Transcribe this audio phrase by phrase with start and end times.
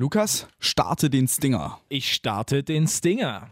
[0.00, 1.80] Lukas, starte den Stinger.
[1.88, 3.48] Ich starte den Stinger.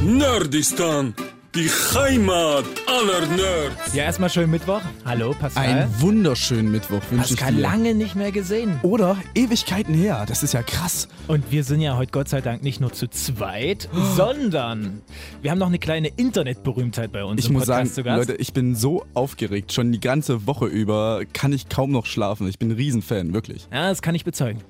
[0.00, 1.14] Nerdistan,
[1.52, 3.92] die Heimat aller Nerds.
[3.92, 4.82] Ja, erstmal schönen Mittwoch.
[5.04, 5.64] Hallo, Pascal.
[5.66, 7.62] Einen wunderschönen Mittwoch wünsche ich Pascal, dir.
[7.62, 8.78] lange nicht mehr gesehen.
[8.84, 10.26] Oder Ewigkeiten her.
[10.28, 11.08] Das ist ja krass.
[11.26, 15.02] Und wir sind ja heute Gott sei Dank nicht nur zu zweit, sondern
[15.42, 18.28] wir haben noch eine kleine Internetberühmtheit bei uns Ich im muss Podcast sagen, zu Gast.
[18.28, 19.72] Leute, ich bin so aufgeregt.
[19.72, 22.46] Schon die ganze Woche über kann ich kaum noch schlafen.
[22.46, 23.66] Ich bin ein Riesenfan, wirklich.
[23.72, 24.62] Ja, das kann ich bezeugen.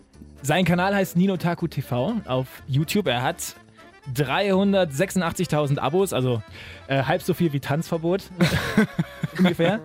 [0.43, 3.07] Sein Kanal heißt Ninotaku TV auf YouTube.
[3.07, 3.57] Er hat
[4.15, 6.43] 386.000 Abos, also
[6.89, 8.23] äh, halb so viel wie Tanzverbot
[9.39, 9.81] ungefähr.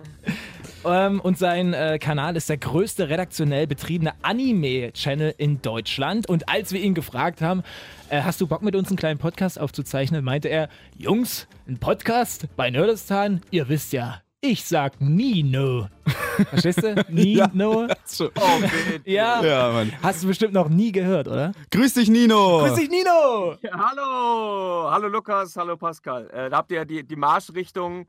[0.84, 6.28] Ähm, und sein äh, Kanal ist der größte redaktionell betriebene Anime-Channel in Deutschland.
[6.28, 7.62] Und als wir ihn gefragt haben,
[8.08, 12.46] äh, hast du Bock mit uns einen kleinen Podcast aufzuzeichnen, meinte er, Jungs, ein Podcast
[12.56, 13.42] bei Nerdistan?
[13.50, 15.88] Ihr wisst ja, ich sag nie no.
[16.50, 16.94] Verstehst du?
[17.08, 17.50] Nie Ja.
[18.04, 18.30] So.
[19.04, 19.42] Ja.
[19.42, 19.92] Ja, Mann.
[20.02, 21.52] Hast du bestimmt noch nie gehört, oder?
[21.70, 22.58] Grüß dich, Nino.
[22.58, 23.56] Grüß dich, Nino!
[23.62, 26.28] Ja, hallo, hallo Lukas, hallo Pascal.
[26.30, 28.04] Äh, da habt ihr ja die, die Marschrichtung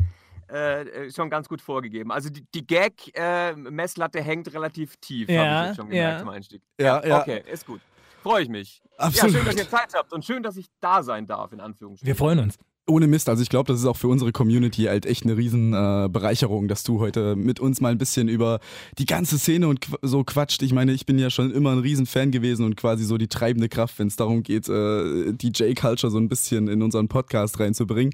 [0.47, 2.11] äh, schon ganz gut vorgegeben.
[2.11, 6.19] Also die, die Gag-Messlatte hängt relativ tief, Ja, habe ich jetzt schon gemerkt ja.
[6.19, 6.61] zum Einstieg.
[6.79, 7.21] Ja, ja.
[7.21, 7.81] Okay, ist gut.
[8.23, 8.81] Freue ich mich.
[8.97, 9.33] Absolut.
[9.35, 12.07] Ja, schön, dass ihr Zeit habt und schön, dass ich da sein darf, in Anführungsstrichen.
[12.07, 12.57] Wir freuen uns.
[12.89, 15.73] Ohne Mist, also ich glaube, das ist auch für unsere Community halt echt eine riesen
[15.73, 18.59] äh, Bereicherung, dass du heute mit uns mal ein bisschen über
[18.97, 20.61] die ganze Szene und qu so quatscht.
[20.61, 23.27] Ich meine, ich bin ja schon immer ein riesen Fan gewesen und quasi so die
[23.27, 28.13] treibende Kraft, wenn es darum geht, äh, DJ-Culture so ein bisschen in unseren Podcast reinzubringen.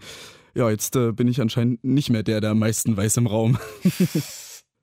[0.55, 3.57] Ja, jetzt äh, bin ich anscheinend nicht mehr der, der am meisten weiß im Raum.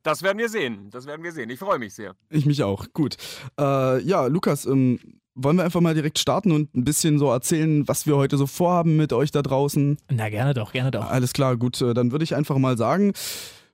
[0.03, 1.51] Das werden wir sehen, das werden wir sehen.
[1.51, 2.15] Ich freue mich sehr.
[2.31, 2.87] Ich mich auch.
[2.95, 3.17] Gut.
[3.59, 4.99] Äh, ja, Lukas, ähm,
[5.43, 8.47] wollen wir einfach mal direkt starten und ein bisschen so erzählen, was wir heute so
[8.47, 9.99] vorhaben mit euch da draußen?
[10.11, 11.09] Na, gerne doch, gerne doch.
[11.09, 13.13] Alles klar, gut, äh, dann würde ich einfach mal sagen,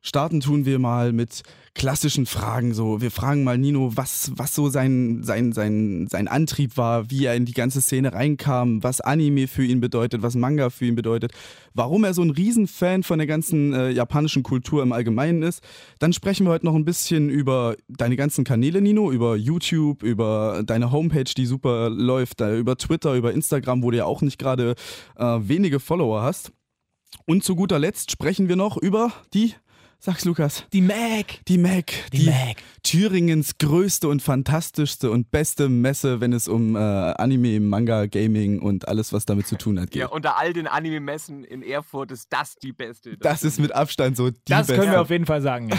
[0.07, 1.43] starten tun wir mal mit
[1.75, 2.73] klassischen Fragen.
[2.73, 7.27] So, wir fragen mal Nino, was, was so sein, sein, sein, sein Antrieb war, wie
[7.27, 10.95] er in die ganze Szene reinkam, was Anime für ihn bedeutet, was Manga für ihn
[10.95, 11.33] bedeutet,
[11.75, 15.63] warum er so ein Riesenfan von der ganzen äh, japanischen Kultur im Allgemeinen ist.
[15.99, 20.63] Dann sprechen wir heute noch ein bisschen über deine ganzen Kanäle, Nino, über YouTube, über
[20.65, 24.39] deine Homepage, die super läuft, äh, über Twitter, über Instagram, wo du ja auch nicht
[24.39, 24.77] gerade
[25.17, 26.53] äh, wenige Follower hast.
[27.27, 29.55] Und zu guter Letzt sprechen wir noch über die,
[30.07, 31.45] sag's Lukas, Die Mac!
[31.49, 31.93] die Mac.
[32.13, 32.59] Die Mac.
[32.85, 38.87] Thüringens größte und fantastischste und beste Messe, wenn es um äh, Anime, Manga, Gaming und
[38.87, 40.03] alles, was damit zu tun hat, geht.
[40.03, 43.17] Ja, unter all den Anime-Messen in Erfurt ist das die beste.
[43.17, 44.81] das ist mit Abstand so die Das beste.
[44.81, 45.71] können wir auf jeden Fall sagen,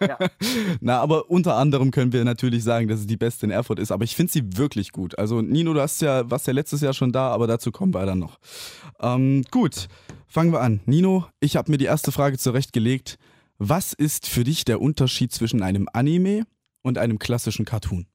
[0.00, 0.18] ja.
[0.80, 3.92] Na, aber unter anderem können wir natürlich sagen, dass es die beste in Erfurt ist.
[3.92, 5.18] Aber ich finde sie wirklich gut.
[5.18, 8.06] Also Nino, du hast ja, warst ja letztes Jahr schon da, aber dazu kommen wir
[8.06, 8.38] dann noch.
[9.02, 9.88] Ähm, gut,
[10.26, 10.80] fangen wir an.
[10.86, 13.18] Nino, ich habe mir die erste Frage zurechtgelegt.
[13.58, 16.44] Was ist für dich der Unterschied zwischen einem Anime
[16.82, 18.06] und einem klassischen Cartoon?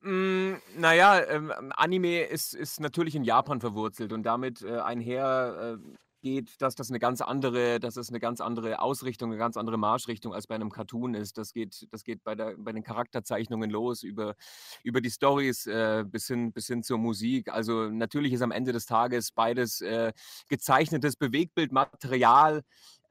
[0.00, 5.96] Mm, naja, ähm, Anime ist, ist natürlich in Japan verwurzelt und damit äh, einher äh,
[6.22, 9.78] geht, dass das eine ganz andere, dass das eine ganz andere Ausrichtung, eine ganz andere
[9.78, 11.38] Marschrichtung als bei einem Cartoon ist.
[11.38, 14.34] Das geht, das geht bei, der, bei den Charakterzeichnungen los, über,
[14.82, 17.48] über die Stories äh, bis, hin, bis hin zur Musik.
[17.52, 20.12] Also natürlich ist am Ende des Tages beides äh,
[20.48, 22.62] gezeichnetes Bewegtbildmaterial.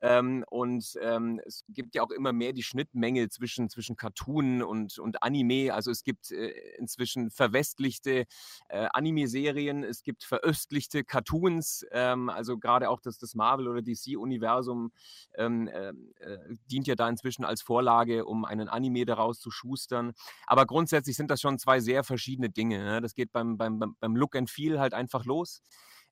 [0.06, 5.00] Ähm, und ähm, es gibt ja auch immer mehr die Schnittmenge zwischen, zwischen Cartoon und,
[5.00, 5.74] und Anime.
[5.74, 8.26] Also es gibt äh, inzwischen verwestlichte
[8.70, 11.88] äh, Anime-Serien, es gibt veröstlichte Cartoons.
[11.92, 14.92] Ähm, also gerade auch das, das Marvel- oder DC-Universum
[15.38, 16.38] ähm, ähm, äh,
[16.70, 20.14] dient ja da inzwischen als Vorlage, um einen Anime daraus zu schustern.
[20.46, 22.78] Aber grundsätzlich sind das schon zwei sehr verschiedene Dinge.
[22.78, 23.02] Ne?
[23.02, 25.64] Das geht beim, beim, beim- Look and Feel halt einfach los.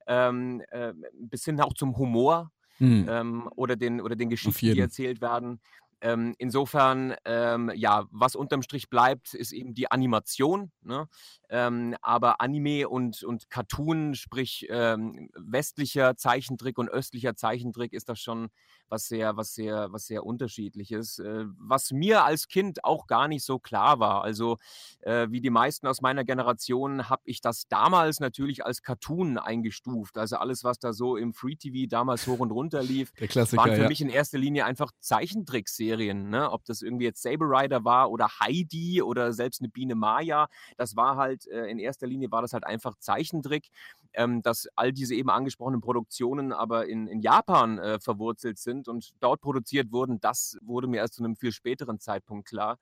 [0.08, 2.52] Ähm, äh, bis hin auch zum Humor
[2.84, 3.06] Hm.
[3.08, 5.62] ähm, oder, den, oder den Geschichten, die erzählt werden.
[6.04, 10.70] Ähm, insofern, ähm, ja, was unterm Strich bleibt, ist eben die Animation.
[10.82, 11.08] Ne?
[11.50, 18.20] Ähm, aber Anime und, und Cartoon, sprich ähm, westlicher Zeichentrick und östlicher Zeichentrick, ist das
[18.20, 18.50] schon
[18.90, 21.20] was sehr, was sehr, was sehr unterschiedliches.
[21.20, 24.26] Äh, was mir als Kind auch gar nicht so klar war.
[24.26, 24.58] Also
[25.04, 30.18] äh, wie die meisten aus meiner Generation habe ich das damals natürlich als Cartoon eingestuft.
[30.18, 33.14] Also alles, was da so im Free TV damals hoch und runter lief,
[33.54, 33.88] waren für ja.
[33.88, 35.93] mich in erster Linie einfach Zeichentrickserien.
[36.30, 36.52] Ne?
[36.52, 40.48] Ob das irgendwie jetzt Saber Rider war oder Heidi oder selbst eine Biene Maya,
[40.78, 43.70] das war halt äh, in erster Linie war das halt einfach Zeichentrick.
[44.16, 49.10] Ähm, dass all diese eben angesprochenen Produktionen aber in, in Japan äh, verwurzelt sind und
[49.22, 52.78] dort produziert wurden, das wurde mir erst zu einem viel späteren Zeitpunkt klar.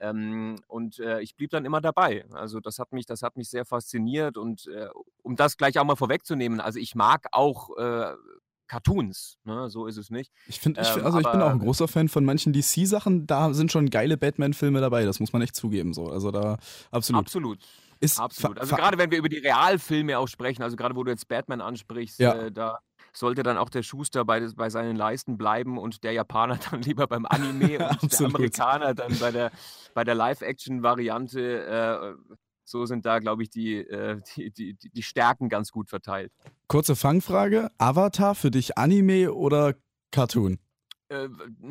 [0.00, 2.24] Ähm, und äh, ich blieb dann immer dabei.
[2.32, 4.88] Also das hat mich, das hat mich sehr fasziniert und äh,
[5.22, 8.14] um das gleich auch mal vorwegzunehmen, also ich mag auch äh,
[8.66, 9.68] Cartoons, ne?
[9.68, 10.32] so ist es nicht.
[10.46, 13.26] Ich finde, Ähm, also ich bin auch ein großer Fan von manchen DC-Sachen.
[13.26, 15.92] Da sind schon geile Batman-Filme dabei, das muss man echt zugeben.
[15.94, 16.08] So.
[16.08, 16.58] Also da
[16.90, 17.24] absolut.
[17.24, 17.58] Absolut.
[18.00, 18.58] Ist Absolut.
[18.58, 21.60] Also gerade wenn wir über die Realfilme auch sprechen, also gerade wo du jetzt Batman
[21.60, 22.34] ansprichst, Ja.
[22.34, 22.78] äh, da
[23.12, 27.06] sollte dann auch der Schuster bei, bei seinen Leisten bleiben und der Japaner dann lieber
[27.06, 28.26] beim Anime und der.
[28.26, 29.52] Amerikaner dann bei der,
[29.94, 31.38] bei der Live-Action-Variante.
[32.18, 32.34] Äh,
[32.64, 36.32] so sind da, glaube ich, die, äh, die, die, die Stärken ganz gut verteilt.
[36.68, 37.70] Kurze Fangfrage.
[37.78, 39.74] Avatar für dich Anime oder
[40.10, 40.58] Cartoon?
[41.08, 41.28] Äh,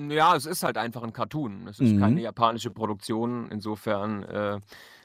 [0.10, 1.68] ja, es ist halt einfach ein Cartoon.
[1.68, 2.00] Es ist Mhm.
[2.00, 3.50] keine japanische Produktion.
[3.52, 4.60] Insofern äh,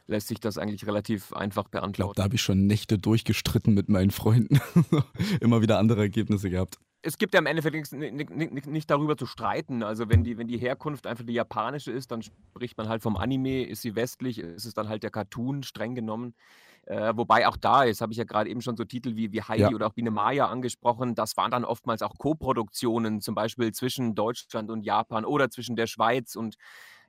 [0.07, 2.13] lässt sich das eigentlich relativ einfach Ich glaube, beantworten.
[2.17, 4.61] da habe ich schon Nächte durchgestritten mit meinen Freunden.
[5.41, 6.79] Immer wieder andere Ergebnisse gehabt.
[7.03, 9.83] Es gibt ja im Endeffekt nichts- ni- ni- ni- nicht darüber zu streiten.
[9.83, 13.17] Also wenn die, wenn die Herkunft einfach die japanische ist, dann spricht man halt vom
[13.17, 16.35] Anime, ist sie westlich, ist es dann halt der Cartoon, streng genommen.
[16.87, 19.43] Äh, wobei auch da, jetzt habe ich ja gerade eben schon so Titel wie, wie
[19.43, 19.71] Heidi Ja.
[19.71, 24.71] oder auch Biene Maya angesprochen, das waren dann oftmals auch Co-Produktionen, zum Beispiel zwischen Deutschland
[24.71, 26.57] und Japan oder zwischen der Schweiz und,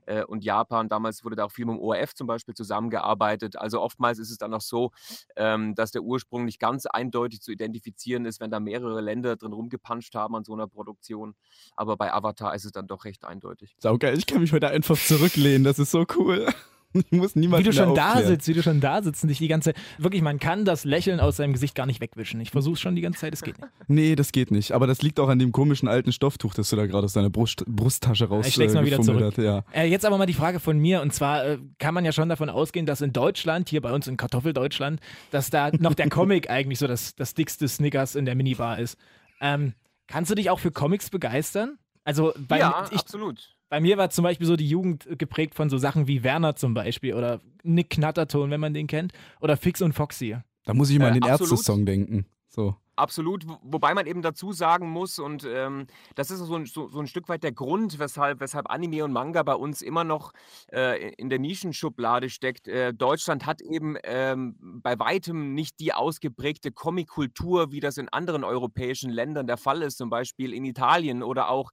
[0.10, 0.90] äh, und Japan.
[0.90, 3.56] Damals wurde da auch viel mit dem ORF zum Beispiel zusammengearbeitet.
[3.58, 4.92] Also oftmals ist es dann auch so,
[5.36, 9.54] ähm, dass der Ursprung nicht ganz eindeutig zu identifizieren ist, wenn da mehrere Länder drin
[9.54, 11.36] rumgepanscht haben an so einer Produktion.
[11.76, 13.76] Aber bei Avatar ist es dann doch recht eindeutig.
[13.80, 15.64] Saugeil, ich kann mich heute einfach zurücklehnen.
[15.64, 16.48] Das ist so cool.
[17.12, 19.38] Ich muss niemand Wie du schon da sitzt, wie du schon da sitzt und dich
[19.38, 22.42] die ganze wirklich, man kann das Lächeln aus seinem Gesicht gar nicht wegwischen.
[22.42, 23.72] Ich versuche schon die ganze Zeit, es geht nicht.
[23.88, 24.72] Nee, das geht nicht.
[24.72, 27.30] Aber das liegt auch an dem komischen alten Stofftuch, das du da gerade aus deiner
[27.30, 29.24] Brust, Brusttasche raus Ich schläg's mal wieder zurück.
[29.24, 29.38] Hat.
[29.38, 29.64] Ja.
[29.72, 32.30] Äh, jetzt aber mal die Frage von mir und zwar äh, kann man ja schon
[32.30, 35.00] davon ausgehen, dass in Deutschland, hier bei uns in Kartoffeldeutschland,
[35.32, 38.98] dass da noch der Comic eigentlich so das, das dickste Snickers in der Minibar ist.
[39.42, 39.74] Ähm,
[40.08, 41.78] kannst du dich auch für Comics begeistern?
[42.04, 43.56] Also bei, ja, ich, absolut.
[43.70, 46.74] Bei mir war zum Beispiel so die Jugend geprägt von so Sachen wie Werner zum
[46.74, 50.38] Beispiel oder Nick Knatterton, wenn man den kennt, oder Fix und Foxy.
[50.66, 51.52] Da muss ich mal Äh, an den absolut.
[51.54, 52.26] Ärzte-Song denken.
[52.50, 52.76] So.
[52.96, 56.90] Absolut, wo- wobei man eben dazu sagen muss, und ähm, das ist so ein, so,
[56.90, 60.34] so ein Stück weit der Grund, weshalb, weshalb Anime und Manga bei uns immer noch
[60.74, 62.68] äh, in der Nischenschublade steckt.
[62.68, 68.44] Äh, Deutschland hat eben ähm, bei weitem nicht die ausgeprägte Comic-Kultur, wie das in anderen
[68.44, 71.72] europäischen Ländern der Fall ist, zum Beispiel in Italien oder auch,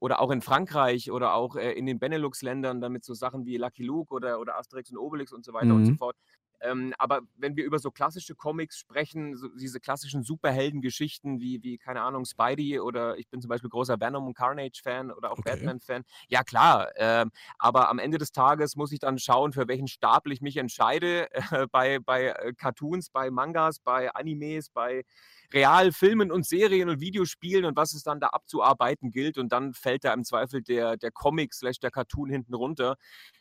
[0.00, 3.82] oder auch in Frankreich oder auch äh, in den Benelux-Ländern, damit so Sachen wie Lucky
[3.82, 5.98] Luke oder, oder Asterix und Obelix und so weiter und so Mhm.
[5.98, 6.14] fort.
[6.60, 11.78] Ähm, aber wenn wir über so klassische Comics sprechen, so diese klassischen Superheldengeschichten wie, wie,
[11.78, 15.50] keine Ahnung, Spidey oder ich bin zum Beispiel großer Venom und Carnage-Fan oder auch Okay.
[15.52, 16.04] Batman-Fan.
[16.28, 16.90] Ja, klar.
[16.96, 20.56] Ähm, aber am Ende des Tages muss ich dann schauen, für welchen Stapel ich mich
[20.56, 21.28] entscheide.
[21.32, 21.40] Äh,
[21.70, 25.04] bei, bei äh, Cartoons, bei Mangas, bei Animes, bei
[25.52, 29.38] Realfilmen und Serien und Videospielen und was es dann da abzuarbeiten gilt.
[29.38, 32.96] Und dann fällt da im Zweifel der, der Comic slash der Cartoon hinten runter,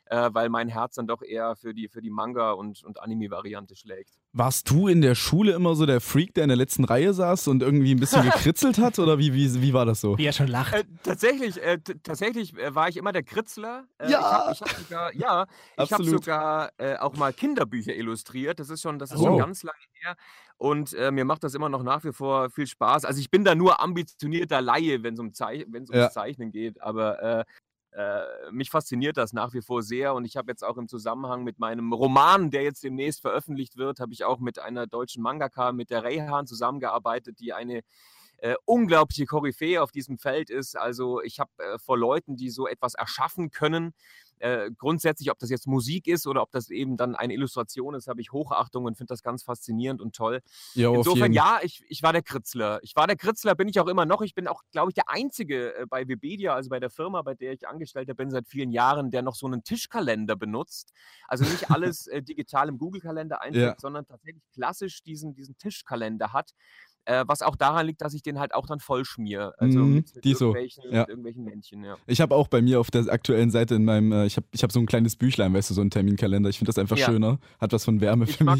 [0.10, 3.76] äh, weil mein Herz dann doch eher für die, für die Manga- und, und Anime-Variante
[3.76, 4.12] schlägt.
[4.34, 7.48] Warst du in der Schule immer so der Freak, der in der letzten Reihe saß
[7.48, 9.00] und irgendwie ein bisschen gekritzelt hat?
[9.00, 10.18] Oder wie, wie, wie war das so?
[10.18, 10.74] Wie er schon lacht.
[10.74, 13.86] Äh, tatsächlich, äh, tatsächlich äh, war ich immer der Kritzler.
[13.98, 14.52] Äh, Ja.
[14.52, 16.24] Ich habe hab sogar, ja, ich Absolut.
[16.24, 18.60] sogar äh, auch mal Kinderbücher illustriert.
[18.60, 19.38] Das ist schon, das ist schon Oh.
[19.38, 20.16] ganz lange her.
[20.60, 23.06] Und äh, mir macht das immer noch nach wie vor viel Spaß.
[23.06, 26.10] Also ich bin da nur ambitionierter Laie, wenn es um Zei wenn's ums Ja.
[26.10, 26.82] Zeichnen geht.
[26.82, 27.46] Aber äh,
[27.98, 30.14] äh, mich fasziniert das nach wie vor sehr.
[30.14, 34.00] Und ich habe jetzt auch im Zusammenhang mit meinem Roman, der jetzt demnächst veröffentlicht wird,
[34.00, 37.82] habe ich auch mit einer deutschen Mangaka, mit der Reyhan zusammengearbeitet, die eine
[38.38, 40.78] äh, unglaubliche Koryphäe auf diesem Feld ist.
[40.78, 43.96] Also ich habe äh, vor Leuten, die so etwas erschaffen können,
[44.40, 48.08] äh, grundsätzlich, ob das jetzt Musik ist oder ob das eben dann eine Illustration ist,
[48.08, 50.42] habe ich Hochachtung und finde das ganz faszinierend und toll.
[50.90, 52.80] Auf Insofern, ja, ich, ich war der Kritzler.
[52.84, 54.22] Ich war der Kritzler, bin ich auch immer noch.
[54.22, 57.34] Ich bin auch, glaube ich, der Einzige äh, bei Webedia, also bei der Firma, bei
[57.36, 60.94] der ich Angestellter bin seit vielen Jahren, der noch so einen Tischkalender benutzt.
[61.28, 63.76] Also nicht alles äh, digital im Google-Kalender einträgt, Ja.
[63.80, 66.54] sondern tatsächlich klassisch diesen, diesen Tischkalender hat.
[67.08, 69.54] Äh, was auch daran liegt, dass ich den halt auch dann voll schmier.
[69.60, 71.00] Also Mhm, mit, mit, die so, irgendwelchen, ja.
[71.00, 71.96] mit irgendwelchen Männchen, ja.
[72.06, 74.62] Ich habe auch bei mir auf der aktuellen Seite in meinem, äh, ich habe ich
[74.62, 76.50] hab so ein kleines Büchlein, weißt du, so ein Terminkalender.
[76.50, 77.06] Ich finde das einfach Ja.
[77.06, 77.40] schöner.
[77.62, 78.52] Hat was von Wärme Ich für mich.
[78.52, 78.58] Äh,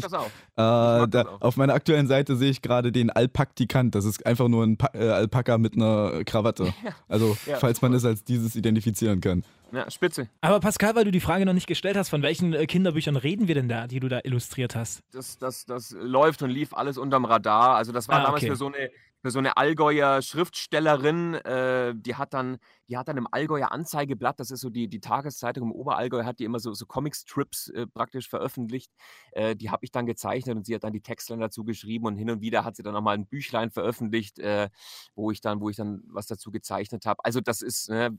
[0.56, 1.40] da, das auch.
[1.42, 3.94] auf meiner aktuellen Seite sehe ich gerade den Alpaktikant.
[3.94, 6.72] Das ist einfach nur ein pa äh, Alpaka mit einer Krawatte.
[7.08, 9.42] Also, falls man es als dieses identifizieren kann.
[9.72, 10.28] Ja, spitze.
[10.40, 13.48] Aber Pascal, weil du die Frage noch nicht gestellt hast, von welchen äh, Kinderbüchern reden
[13.48, 15.02] wir denn da, die du da illustriert hast?
[15.12, 17.76] das, das, das läuft und lief alles unterm Radar.
[17.76, 18.50] Also das war Ah, damals okay.
[18.50, 22.58] für so eine für so eine Allgäuer Schriftstellerin, äh, die hat dann,
[22.88, 26.38] die hat dann im Allgäuer Anzeigeblatt, das ist so die, die Tageszeitung im Oberallgäu, hat
[26.38, 28.92] die immer so, so Comic-Strips äh, praktisch veröffentlicht.
[29.32, 32.16] Äh, die habe ich dann gezeichnet und sie hat dann die Textline dazu geschrieben und
[32.16, 34.68] hin und wieder hat sie dann nochmal ein Büchlein veröffentlicht, äh,
[35.16, 37.24] wo ich dann, wo ich dann was dazu gezeichnet habe.
[37.24, 38.16] Also das ist ne,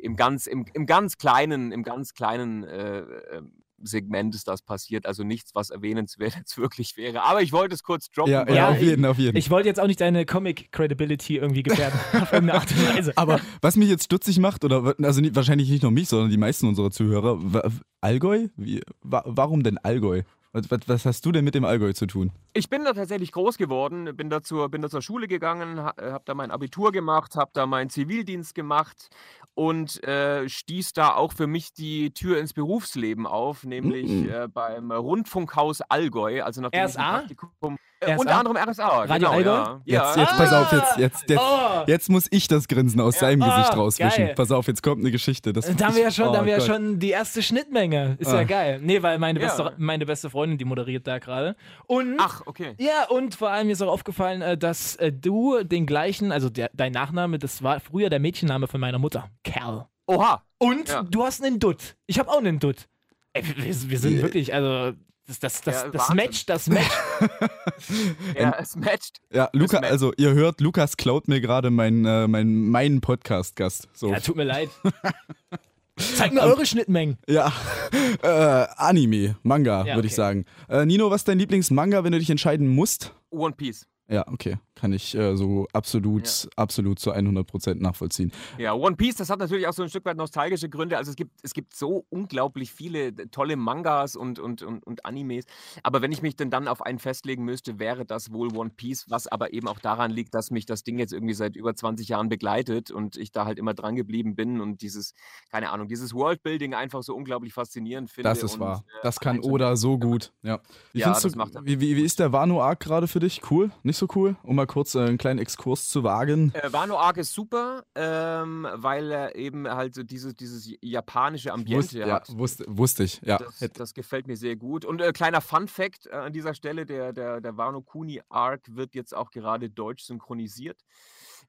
[0.00, 3.42] im ganz, im, im ganz kleinen, im ganz kleinen äh, äh,
[3.82, 7.22] Segment ist das passiert, also nichts, was erwähnenswert jetzt wirklich wäre.
[7.22, 8.32] Aber ich wollte es kurz droppen.
[8.32, 9.36] Ja, ja, auf jeden, auf jeden.
[9.36, 13.12] Ich wollte jetzt auch nicht deine Comic-Credibility irgendwie gefährden, auf irgendeine Art und Weise.
[13.16, 16.38] Aber was mich jetzt stutzig macht, oder also nie, wahrscheinlich nicht nur mich, sondern die
[16.38, 18.48] meisten unserer Zuhörer, Allgäu?
[18.56, 20.22] Wie, wa, warum denn Allgäu?
[20.56, 22.32] Was, was, was hast du denn mit dem Allgäu zu tun?
[22.54, 25.92] Ich bin da tatsächlich groß geworden, bin da zur, bin da zur Schule gegangen, ha,
[26.00, 29.10] habe da mein Abitur gemacht, habe da meinen Zivildienst gemacht
[29.54, 34.30] und äh, stieß da auch für mich die Tür ins Berufsleben auf, nämlich Mhm.
[34.30, 36.42] äh, beim Rundfunkhaus Allgäu.
[36.42, 37.18] Also nachdem ich ein RSA?
[37.18, 38.16] Praktikum, äh, RSA?
[38.16, 38.88] unter anderem RSA.
[39.04, 39.50] Radio genau, Allgäu?
[39.50, 39.80] Ja.
[39.84, 40.22] Jetzt, ja.
[40.22, 41.82] jetzt pass auf, jetzt, jetzt, jetzt, Oh.
[41.86, 43.20] jetzt muss ich das Grinsen aus Ja.
[43.20, 44.26] seinem Ah, Gesicht rauswischen.
[44.26, 44.34] geil.
[44.36, 45.52] Pass auf, jetzt kommt eine Geschichte.
[45.52, 48.16] Das, Da haben wir ja schon, oh da haben wir ja schon die erste Schnittmenge.
[48.18, 48.44] Ist ja Ah.
[48.44, 48.80] geil.
[48.82, 49.46] Nee, weil meine, Ja.
[49.46, 51.56] beste, meine beste Freundin, die moderiert da gerade.
[51.86, 52.74] Und Ach, okay.
[52.78, 56.50] ja, und vor allem mir ist auch aufgefallen, äh, dass äh, du den gleichen, also
[56.50, 59.30] der, dein Nachname, das war früher der Mädchenname von meiner Mutter.
[59.42, 59.86] Cal.
[60.06, 60.42] Oha.
[60.58, 61.02] Und Ja.
[61.02, 61.96] du hast einen Dutt.
[62.06, 62.86] Ich habe auch einen Dutt.
[63.32, 64.22] Ey, wir, wir sind Ja.
[64.22, 64.92] wirklich, also
[65.26, 66.16] das, das, das, Ja, das Wahnsinn.
[66.16, 66.90] Match, das Match.
[68.38, 69.20] Ja, es matcht.
[69.32, 69.90] Ja, Luca, Match.
[69.90, 73.88] also ihr hört, Lukas klaut mir gerade meinen äh, mein, meinen Podcast-Gast.
[73.92, 74.10] So.
[74.10, 74.70] ja, tut mir leid.
[75.98, 77.16] Zeig mir eure Schnittmengen.
[77.26, 77.52] Ja,
[78.22, 80.16] äh, Anime, Manga, Ja, würde ich okay.
[80.16, 80.44] sagen.
[80.68, 83.14] Äh, Nino, was ist dein Lieblingsmanga, wenn du dich entscheiden musst?
[83.30, 83.86] One Piece.
[84.08, 84.58] Ja, okay.
[84.76, 88.30] Kann ich äh, so absolut, absolut zu 100% nachvollziehen.
[88.58, 90.96] Ja, One Piece, das hat natürlich auch so ein Stück weit nostalgische Gründe.
[90.96, 95.46] Also es gibt, es gibt so unglaublich viele tolle Mangas und, und, und, und Animes.
[95.82, 99.06] Aber wenn ich mich denn dann auf einen festlegen müsste, wäre das wohl One Piece,
[99.08, 102.06] was aber eben auch daran liegt, dass mich das Ding jetzt irgendwie seit über 20
[102.08, 105.14] Jahren begleitet und ich da halt immer dran geblieben bin und dieses,
[105.50, 108.28] keine Ahnung, dieses Worldbuilding einfach so unglaublich faszinierend finde.
[108.28, 108.84] Das ist und, wahr.
[108.86, 110.32] äh, Das kann einfach- Oda so gut.
[110.42, 110.60] Ja.
[110.92, 113.40] Wie, Ja, das du, macht wie, wie, wie ist der Wano-Arc gerade für dich?
[113.50, 113.70] Cool?
[113.82, 114.36] Nicht so cool?
[114.42, 116.52] Um mal kurz äh, einen kleinen Exkurs zu wagen.
[116.54, 121.98] Äh, Wano Arc ist super, ähm, weil er eben halt so dieses, dieses japanische Ambiente
[121.98, 122.36] ja, hat.
[122.36, 123.20] wusste, wusste ich.
[123.22, 123.38] Ja.
[123.38, 124.84] Das, das gefällt mir sehr gut.
[124.84, 128.94] Und äh, kleiner Fun-Fact äh, an dieser Stelle: der, der, der Wano Kuni Arc wird
[128.94, 130.82] jetzt auch gerade deutsch synchronisiert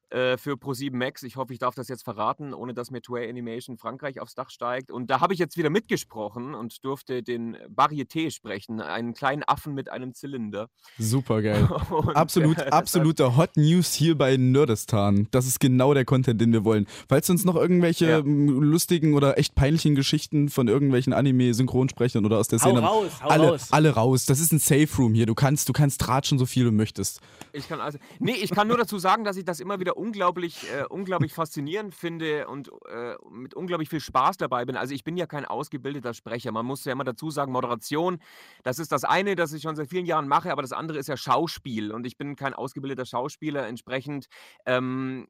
[0.09, 1.23] äh, für Pro7 Max.
[1.23, 4.49] Ich hoffe, ich darf das jetzt verraten, ohne dass mir Toei Animation Frankreich aufs Dach
[4.49, 4.91] steigt.
[4.91, 9.73] Und da habe ich jetzt wieder mitgesprochen und durfte den Varieté sprechen, einen kleinen Affen
[9.73, 10.69] mit einem Zylinder.
[10.97, 11.67] Super geil.
[11.89, 15.27] Und, Absolut, äh, das absolute Hot News hier bei Nerdistan.
[15.31, 16.87] Das ist genau der Content, den wir wollen.
[17.09, 18.21] Falls du uns noch irgendwelche Ja.
[18.23, 23.27] lustigen oder echt peinlichen Geschichten von irgendwelchen Anime-Synchronsprechern oder aus der Hau Szene raus, hau
[23.29, 23.67] alle, raus.
[23.71, 24.25] alle raus.
[24.25, 25.25] Das ist ein Safe Room hier.
[25.25, 27.19] Du kannst, du kannst tratschen, so viel du möchtest.
[27.53, 30.71] Ich kann also, nee, ich kann nur dazu sagen, dass ich das immer wieder unglaublich,
[30.71, 34.75] äh, unglaublich faszinierend finde und äh, mit unglaublich viel Spaß dabei bin.
[34.77, 36.51] Also ich bin ja kein ausgebildeter Sprecher.
[36.51, 38.19] Man muss ja immer dazu sagen, Moderation,
[38.63, 41.07] das ist das eine, das ich schon seit vielen Jahren mache, aber das andere ist
[41.07, 43.67] ja Schauspiel und ich bin kein ausgebildeter Schauspieler.
[43.67, 44.27] Entsprechend
[44.65, 45.27] ähm,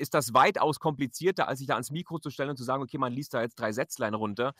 [0.00, 2.98] ist das weitaus komplizierter, als sich da ans Mikro zu stellen und zu sagen, okay,
[2.98, 4.52] man liest da jetzt drei Sätzlein runter.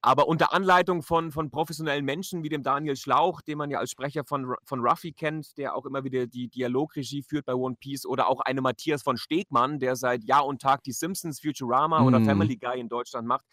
[0.00, 3.90] Aber unter Anleitung von, von professionellen Menschen wie dem Daniel Schlauch, den man ja als
[3.90, 8.06] Sprecher von, von Ruffy kennt, der auch immer wieder die Dialogregie führt bei One Piece,
[8.06, 12.18] oder auch eine Matthias von Stegmann, der seit Jahr und Tag die Simpsons, Futurama oder
[12.20, 12.24] Mhm.
[12.24, 13.44] Family Guy in Deutschland macht.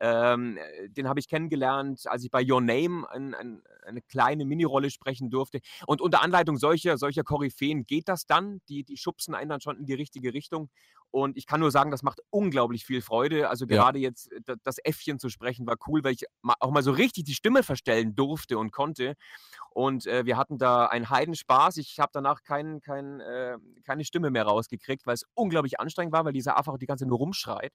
[0.00, 4.44] Ähm, äh, den habe ich kennengelernt, als ich bei Your Name ein, ein, eine kleine
[4.46, 5.60] Minirolle sprechen durfte.
[5.86, 8.60] Und unter Anleitung solcher, solcher Koryphäen geht das dann.
[8.68, 10.70] Die, die schubsen einen dann schon in die richtige Richtung.
[11.12, 13.48] Und ich kann nur sagen, das macht unglaublich viel Freude.
[13.50, 13.76] Also Ja.
[13.76, 16.24] gerade jetzt äh, da- das Äffchen zu sprechen war cool, weil ich
[16.60, 19.14] auch mal so richtig die Stimme verstellen durfte und konnte.
[19.70, 21.76] Und äh, wir hatten da einen Heidenspaß.
[21.78, 26.24] Ich habe danach kein, kein, äh, keine Stimme mehr rausgekriegt, weil es unglaublich anstrengend war,
[26.24, 27.72] weil dieser Affe auch die ganze Zeit nur rumschreit.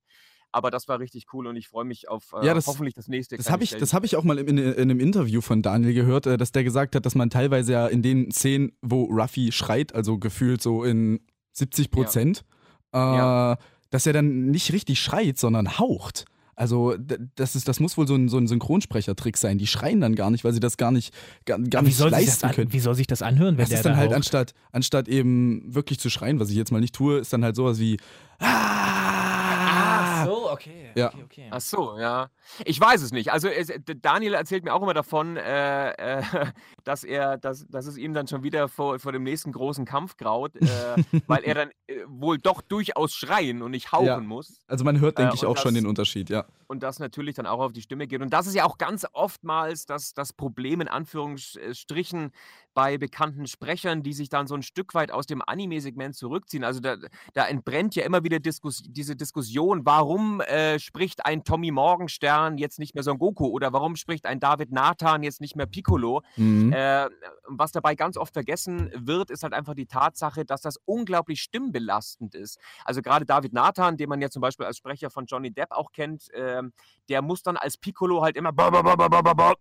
[0.55, 3.09] Aber das war richtig cool und ich freue mich auf äh, Ja, das- hoffentlich das
[3.09, 3.35] nächste.
[3.35, 5.93] Das habe ich, das hab ich auch mal in, in, in einem Interview von Daniel
[5.93, 9.51] gehört, äh, dass der gesagt hat, dass man teilweise ja in den Szenen, wo Ruffy
[9.51, 11.19] schreit, also gefühlt so in
[11.51, 12.45] 70 Prozent,
[12.93, 13.57] äh, Ja.
[13.89, 16.23] dass er dann nicht richtig schreit, sondern haucht.
[16.55, 16.95] Also
[17.35, 19.57] das, ist, das muss wohl so ein, so ein Synchronsprechertrick sein.
[19.57, 21.13] Die schreien dann gar nicht, weil sie das gar nicht,
[21.45, 22.71] gar, gar wie, nicht soll sich das leisten an, können.
[22.71, 24.15] wie soll sich das anhören, wenn Das der ist dann da halt haucht?
[24.15, 27.57] anstatt, anstatt eben wirklich zu schreien, was ich jetzt mal nicht tue, ist dann halt
[27.57, 27.97] sowas wie
[28.39, 30.25] Ah, Ah!
[30.45, 30.91] So, okay.
[30.95, 31.07] Ja.
[31.07, 31.47] okay, okay.
[31.51, 32.29] Ach so, ja.
[32.65, 33.31] Ich weiß es nicht.
[33.31, 33.71] Also es,
[34.01, 36.23] Daniel erzählt mir auch immer davon, äh, äh,
[36.83, 40.17] dass er, dass, dass es ihm dann schon wieder vor, vor dem nächsten großen Kampf
[40.17, 40.65] graut, äh,
[41.27, 44.19] weil er dann äh, wohl doch durchaus schreien und nicht hauchen Ja.
[44.19, 44.59] muss.
[44.67, 46.45] Also man hört, denke Äh, ich, und auch schon das- den Unterschied, ja.
[46.67, 48.21] Und das natürlich dann auch auf die Stimme geht.
[48.23, 52.31] Und das ist ja auch ganz oftmals das, das Problem in Anführungsstrichen
[52.73, 56.63] bei bekannten Sprechern, die sich dann so ein Stück weit aus dem Anime-Segment zurückziehen.
[56.63, 56.97] Also da,
[57.33, 62.79] da entbrennt ja immer wieder Diskus diese Diskussion, warum äh, spricht ein Tommy Morgenstern jetzt
[62.79, 66.21] nicht mehr Son Goku oder warum spricht ein David Nathan jetzt nicht mehr Piccolo?
[66.35, 66.73] Mhm.
[66.73, 67.09] Äh,
[67.47, 72.35] was dabei ganz oft vergessen wird, ist halt einfach die Tatsache, dass das unglaublich stimmbelastend
[72.35, 72.59] ist.
[72.83, 75.91] Also gerade David Nathan, den man ja zum Beispiel als Sprecher von Johnny Depp auch
[75.91, 76.73] kennt, ähm,
[77.09, 78.51] der muss dann als Piccolo halt immer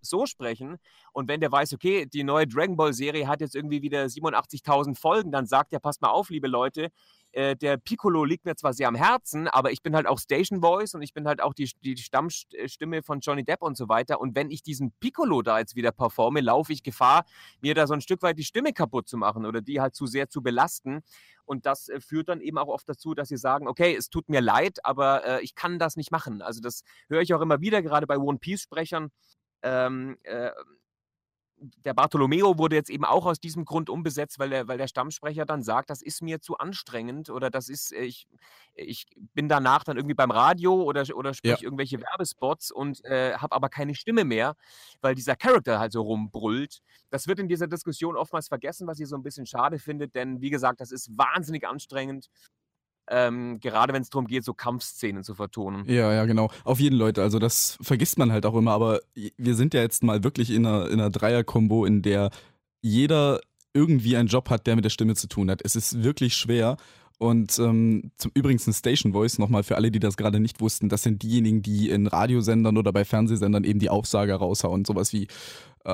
[0.01, 0.79] so sprechen.
[1.13, 4.99] Und wenn der weiß, okay, die neue Dragon Ball Serie hat jetzt irgendwie wieder 87.000
[4.99, 6.91] Folgen, dann sagt er, passt mal auf, liebe Leute,
[7.35, 10.61] äh, der Piccolo liegt mir zwar sehr am Herzen, aber ich bin halt auch Station
[10.61, 14.21] Voice und ich bin halt auch die, die Stammstimme von Johnny Depp und so weiter.
[14.21, 17.25] Und wenn ich diesen Piccolo da jetzt wieder performe, laufe ich Gefahr,
[17.61, 20.07] mir da so ein Stück weit die Stimme kaputt zu machen oder die halt zu
[20.07, 21.03] sehr zu belasten.
[21.45, 24.29] Und das äh, führt dann eben auch oft dazu, dass sie sagen, okay, es tut
[24.29, 26.41] mir leid, aber äh, ich kann das nicht machen.
[26.41, 29.11] Also das höre ich auch immer wieder, gerade bei One Piece-Sprechern.
[29.63, 30.51] Ähm, äh,
[31.59, 35.47] der Bartolomeo wurde jetzt eben auch aus diesem Grund umbesetzt, weil der, weil der Stammsprecher
[35.47, 38.27] dann sagt, das ist mir zu anstrengend oder das ist, äh, ich,
[38.75, 41.63] ich bin danach dann irgendwie beim Radio oder, oder spreche ja.
[41.63, 44.57] irgendwelche Werbespots und äh, habe aber keine Stimme mehr,
[45.01, 46.81] weil dieser Charakter halt so rumbrüllt.
[47.11, 50.41] Das wird in dieser Diskussion oftmals vergessen, was ich so ein bisschen schade finde, denn
[50.41, 52.29] wie gesagt, das ist wahnsinnig anstrengend
[53.11, 55.85] ähm, gerade wenn es darum geht, so Kampfszenen zu vertonen.
[55.87, 56.51] Ja, ja, genau.
[56.65, 57.23] Auf jeden Leute.
[57.23, 59.01] Also das vergisst man halt auch immer, aber
[59.37, 62.31] wir sind ja jetzt mal wirklich in einer, in einer Dreier-Kombo, in der
[62.81, 63.41] jeder
[63.75, 65.61] irgendwie einen Job hat, der mit der Stimme zu tun hat.
[65.65, 66.77] Es ist wirklich schwer.
[67.19, 70.89] Und ähm, zum übrigens ein Station Voice, nochmal für alle, die das gerade nicht wussten,
[70.89, 74.85] das sind diejenigen, die in Radiosendern oder bei Fernsehsendern eben die Aufsager raushauen.
[74.85, 75.29] Sowas wie
[75.85, 75.91] äh,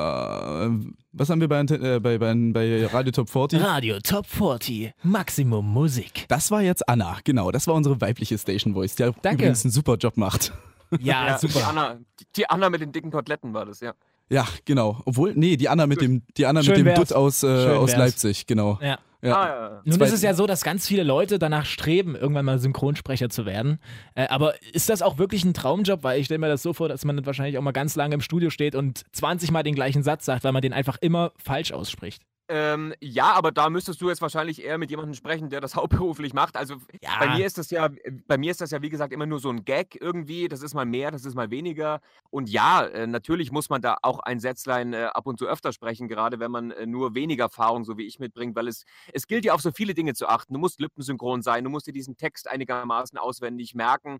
[1.12, 3.60] was haben wir bei, äh, bei, bei, bei Radio Top 40?
[3.60, 6.26] Radio Top 40, Maximum Musik.
[6.28, 7.50] Das war jetzt Anna, genau.
[7.50, 9.42] Das war unsere weibliche Station Voice, die Danke.
[9.42, 10.52] übrigens einen super Job macht.
[10.98, 11.60] Ja, ja super.
[11.60, 11.98] Die Anna,
[12.34, 13.92] die Anna mit den dicken Koteletten war das, ja.
[14.28, 15.00] Ja, genau.
[15.04, 18.48] Obwohl, nee, die Anna mit dem, die Anna mit dem Dutt aus, äh, aus Leipzig,
[18.48, 18.76] genau.
[18.82, 18.98] Ja.
[19.22, 19.36] Ja.
[19.36, 19.82] Ah, ja.
[19.84, 23.44] Nun ist es ja so, dass ganz viele Leute danach streben, irgendwann mal Synchronsprecher zu
[23.44, 23.78] werden.
[24.14, 26.02] Äh, aber ist das auch wirklich ein Traumjob?
[26.02, 28.20] Weil ich stelle mir das so vor, dass man wahrscheinlich auch mal ganz lange im
[28.20, 31.72] Studio steht und 20 Mal den gleichen Satz sagt, weil man den einfach immer falsch
[31.72, 32.22] ausspricht.
[32.52, 36.34] Ähm, ja, aber da müsstest du jetzt wahrscheinlich eher mit jemandem sprechen, der das hauptberuflich
[36.34, 36.56] macht.
[36.56, 37.16] Also Ja.
[37.20, 37.88] bei mir ist das ja,
[38.26, 40.48] bei mir ist das ja wie gesagt immer nur so ein Gag irgendwie.
[40.48, 42.00] Das ist mal mehr, das ist mal weniger.
[42.30, 45.72] Und ja, äh, natürlich muss man da auch ein Sätzlein äh, ab und zu öfter
[45.72, 49.28] sprechen, gerade wenn man äh, nur weniger Erfahrung, so wie ich mitbringt, weil es, es
[49.28, 50.52] gilt ja auf so viele Dinge zu achten.
[50.52, 54.18] Du musst lippensynchron sein, du musst dir diesen Text einigermaßen auswendig merken.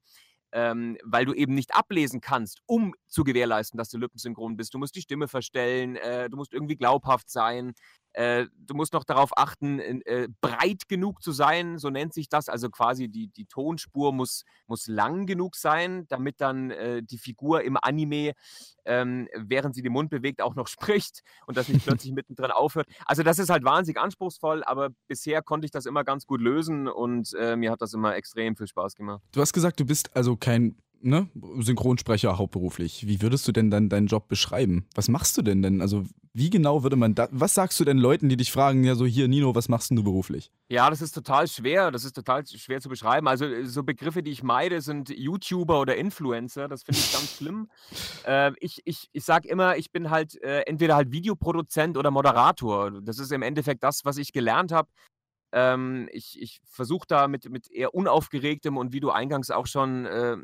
[0.52, 4.74] Ähm, weil du eben nicht ablesen kannst, um zu gewährleisten, dass du lippensynchron bist.
[4.74, 7.72] Du musst die Stimme verstellen, äh, du musst irgendwie glaubhaft sein.
[8.12, 12.48] Äh, du musst noch darauf achten, äh, breit genug zu sein, so nennt sich das.
[12.48, 17.62] Also quasi die, die Tonspur muss, muss lang genug sein, damit dann äh, die Figur
[17.62, 18.32] im Anime,
[18.84, 22.88] ähm, während sie den Mund bewegt, auch noch spricht und das nicht plötzlich mittendrin aufhört.
[23.06, 26.88] Also das ist halt wahnsinnig anspruchsvoll, aber bisher konnte ich das immer ganz gut lösen
[26.88, 29.22] und äh, mir hat das immer extrem viel Spaß gemacht.
[29.32, 33.06] Du hast gesagt, du bist also kein ne, Synchronsprecher hauptberuflich.
[33.06, 34.86] Wie würdest du denn dann deinen Job beschreiben?
[34.94, 35.80] Was machst du denn denn?
[35.80, 38.94] Also wie genau würde man da, was sagst du denn Leuten, die dich fragen, ja
[38.94, 40.52] so hier Nino, was machst denn du beruflich?
[40.68, 43.26] Ja, das ist total schwer, das ist total schwer zu beschreiben.
[43.26, 47.36] Also äh, so Begriffe, die ich meide, sind YouTuber oder Influencer, das finde ich ganz
[47.36, 47.68] schlimm.
[48.24, 53.00] Äh, ich ich, ich sage immer, ich bin halt äh, entweder halt Videoproduzent oder Moderator.
[53.02, 54.88] Das ist im Endeffekt das, was ich gelernt habe.
[55.52, 60.06] Ähm, ich ich versuche da mit, mit eher unaufgeregtem und wie du eingangs auch schon
[60.06, 60.36] äh,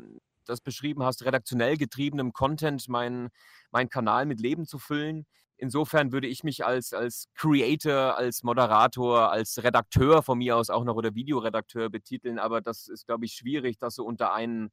[0.49, 3.29] das beschrieben hast, redaktionell getriebenem Content meinen
[3.71, 5.25] meinen Kanal mit Leben zu füllen.
[5.57, 10.83] Insofern würde ich mich als, als Creator, als Moderator, als Redakteur von mir aus auch
[10.83, 14.69] noch oder Videoredakteur betiteln, aber das ist, glaube ich, schwierig, das so unter einen,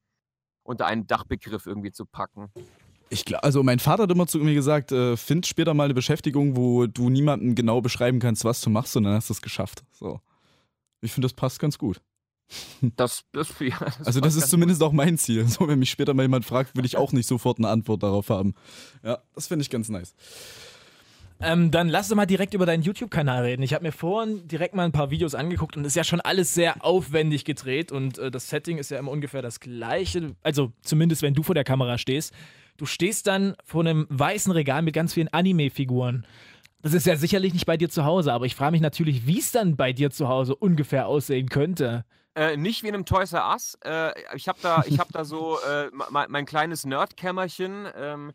[0.62, 2.52] unter einen Dachbegriff irgendwie zu packen.
[3.08, 5.94] Ich glaube, also mein Vater hat immer zu mir gesagt, äh, find später mal eine
[5.94, 9.42] Beschäftigung, wo du niemandem genau beschreiben kannst, was du machst, und dann hast du es
[9.42, 9.84] geschafft.
[9.92, 10.20] So.
[11.00, 12.02] Ich finde, das passt ganz gut.
[12.96, 15.46] Das, das, ja, das Also das ist zumindest auch mein Ziel.
[15.46, 18.28] So, wenn mich später mal jemand fragt, will ich auch nicht sofort eine Antwort darauf
[18.30, 18.54] haben.
[19.02, 20.14] Ja, das finde ich ganz nice.
[21.40, 23.62] Ähm, dann lass uns mal direkt über deinen YouTube-Kanal reden.
[23.62, 26.20] Ich habe mir vorhin direkt mal ein paar Videos angeguckt und es ist ja schon
[26.20, 30.36] alles sehr aufwendig gedreht und äh, das Setting ist ja immer ungefähr das gleiche.
[30.42, 32.32] Also zumindest wenn du vor der Kamera stehst.
[32.76, 36.26] Du stehst dann vor einem weißen Regal mit ganz vielen Anime-Figuren.
[36.82, 39.38] Das ist ja sicherlich nicht bei dir zu Hause, aber ich frage mich natürlich, wie
[39.38, 42.04] es dann bei dir zu Hause ungefähr aussehen könnte.
[42.36, 43.78] Äh, nicht wie in einem Toys R Us.
[43.84, 48.32] Äh, ich habe da, ich hab da so äh, mein, mein kleines Nerdkämmerchen, ähm,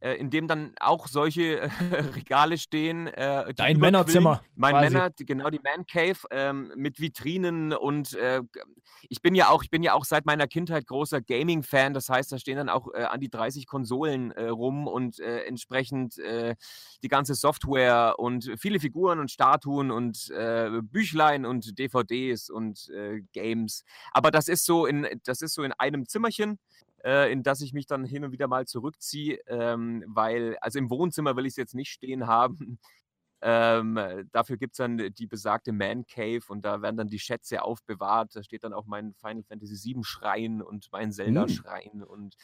[0.00, 1.68] äh, in dem dann auch solche äh,
[2.14, 3.06] Regale stehen.
[3.06, 3.78] Äh, Dein.
[3.78, 4.42] Männerzimmer.
[4.54, 4.92] Mein quasi.
[4.92, 8.42] Männer, genau die Man Cave ähm, mit Vitrinen und äh,
[9.08, 11.94] ich bin ja auch, ich bin ja auch seit meiner Kindheit großer Gaming-Fan.
[11.94, 15.44] Das heißt, da stehen dann auch äh, an die 30 Konsolen äh, rum und äh,
[15.44, 20.30] entsprechend die ganze Software und viele Figuren und Statuen und
[20.90, 22.90] Büchlein und DVDs und
[23.32, 23.84] Games.
[24.12, 26.58] Aber das ist so in, das ist so in einem Zimmerchen
[27.06, 30.90] äh, in das ich mich dann hin und wieder mal zurückziehe, ähm, weil, also im
[30.90, 32.78] Wohnzimmer will ich es jetzt nicht stehen haben.
[33.42, 33.98] Ähm,
[34.32, 38.34] dafür gibt es dann die besagte Man Cave und da werden dann die Schätze aufbewahrt.
[38.34, 42.34] Da steht dann auch mein Final Fantasy VII Schrein und mein Zelda Schrein und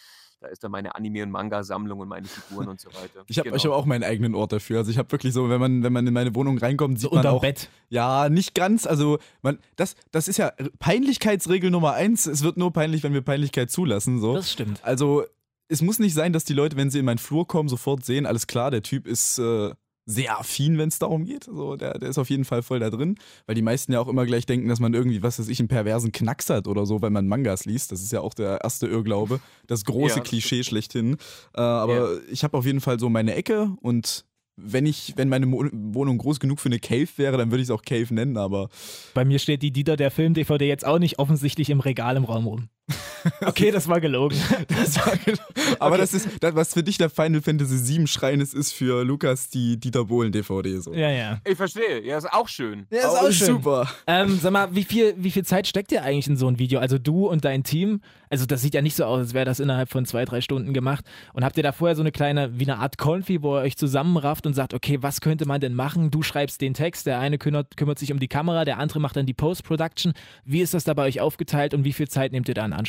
[0.40, 3.24] da ist dann meine Anime- und Manga-Sammlung und meine Figuren und so weiter.
[3.28, 3.56] Ich habe Genau.
[3.56, 4.78] ich hab auch meinen eigenen Ort dafür.
[4.78, 7.16] Also ich habe wirklich so, wenn man, wenn man in meine Wohnung reinkommt, sieht So
[7.16, 7.68] man auch, Bett.
[7.90, 8.86] Ja, nicht ganz.
[8.86, 12.26] Also man, das, das ist ja Peinlichkeitsregel Nummer eins.
[12.26, 14.20] Es wird nur peinlich, wenn wir Peinlichkeit zulassen.
[14.20, 14.34] So.
[14.34, 14.84] Das stimmt.
[14.84, 15.24] Also
[15.68, 18.26] es muss nicht sein, dass die Leute, wenn sie in meinen Flur kommen, sofort sehen,
[18.26, 19.72] alles klar, der Typ ist äh,
[20.04, 21.44] sehr affin, wenn es darum geht.
[21.44, 24.08] So, der, der ist auf jeden Fall voll da drin, weil die meisten ja auch
[24.08, 27.02] immer gleich denken, dass man irgendwie, was weiß ich, einen perversen Knacks hat oder so,
[27.02, 27.92] wenn man Mangas liest.
[27.92, 31.16] Das ist ja auch der erste Irrglaube, das große Ja, das Klischee schlechthin.
[31.54, 34.24] Äh, aber ich habe auf jeden Fall so meine Ecke und
[34.56, 37.68] wenn ich, wenn meine Mo Wohnung groß genug für eine Cave wäre, dann würde ich
[37.68, 38.68] es auch Cave nennen, aber
[39.14, 42.46] Bei mir steht die Dieter der Film-DVD jetzt auch nicht offensichtlich im Regal im Raum
[42.46, 42.68] rum.
[43.44, 44.36] Okay, das war gelogen.
[44.68, 45.38] Das war genau-
[45.78, 49.04] Aber das ist, das, was für dich der Final Fantasy VII Schrein ist, ist für
[49.04, 50.78] Lukas die Dieter Bohlen DVD.
[50.78, 50.92] So.
[50.92, 51.38] Ja, ja.
[51.46, 52.86] Ich verstehe, ja, ist auch schön.
[52.90, 53.88] Ja, Oh, super.
[54.06, 56.80] Ähm, sag mal, wie viel, wie viel Zeit steckt ihr eigentlich in so ein Video?
[56.80, 58.00] Also du und dein Team?
[58.30, 60.72] Also das sieht ja nicht so aus, als wäre das innerhalb von zwei, drei Stunden
[60.72, 61.04] gemacht.
[61.34, 63.76] Und habt ihr da vorher so eine kleine, wie eine Art Konfi, wo ihr euch
[63.76, 66.10] zusammenrafft und sagt, okay, was könnte man denn machen?
[66.10, 69.16] Du schreibst den Text, der eine kümmert, kümmert sich um die Kamera, der andere macht
[69.16, 70.14] dann die Post-Production.
[70.44, 72.72] Wie ist das da bei euch aufgeteilt und wie viel Zeit nehmt ihr da in
[72.72, 72.81] Anspruch?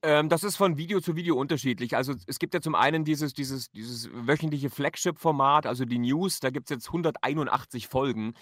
[0.00, 1.96] Ähm, das ist von Video zu Video unterschiedlich.
[1.96, 6.50] Also es gibt ja zum einen dieses, dieses, dieses wöchentliche Flagship-Format, also die News, da
[6.50, 8.34] gibt es jetzt 181 Folgen.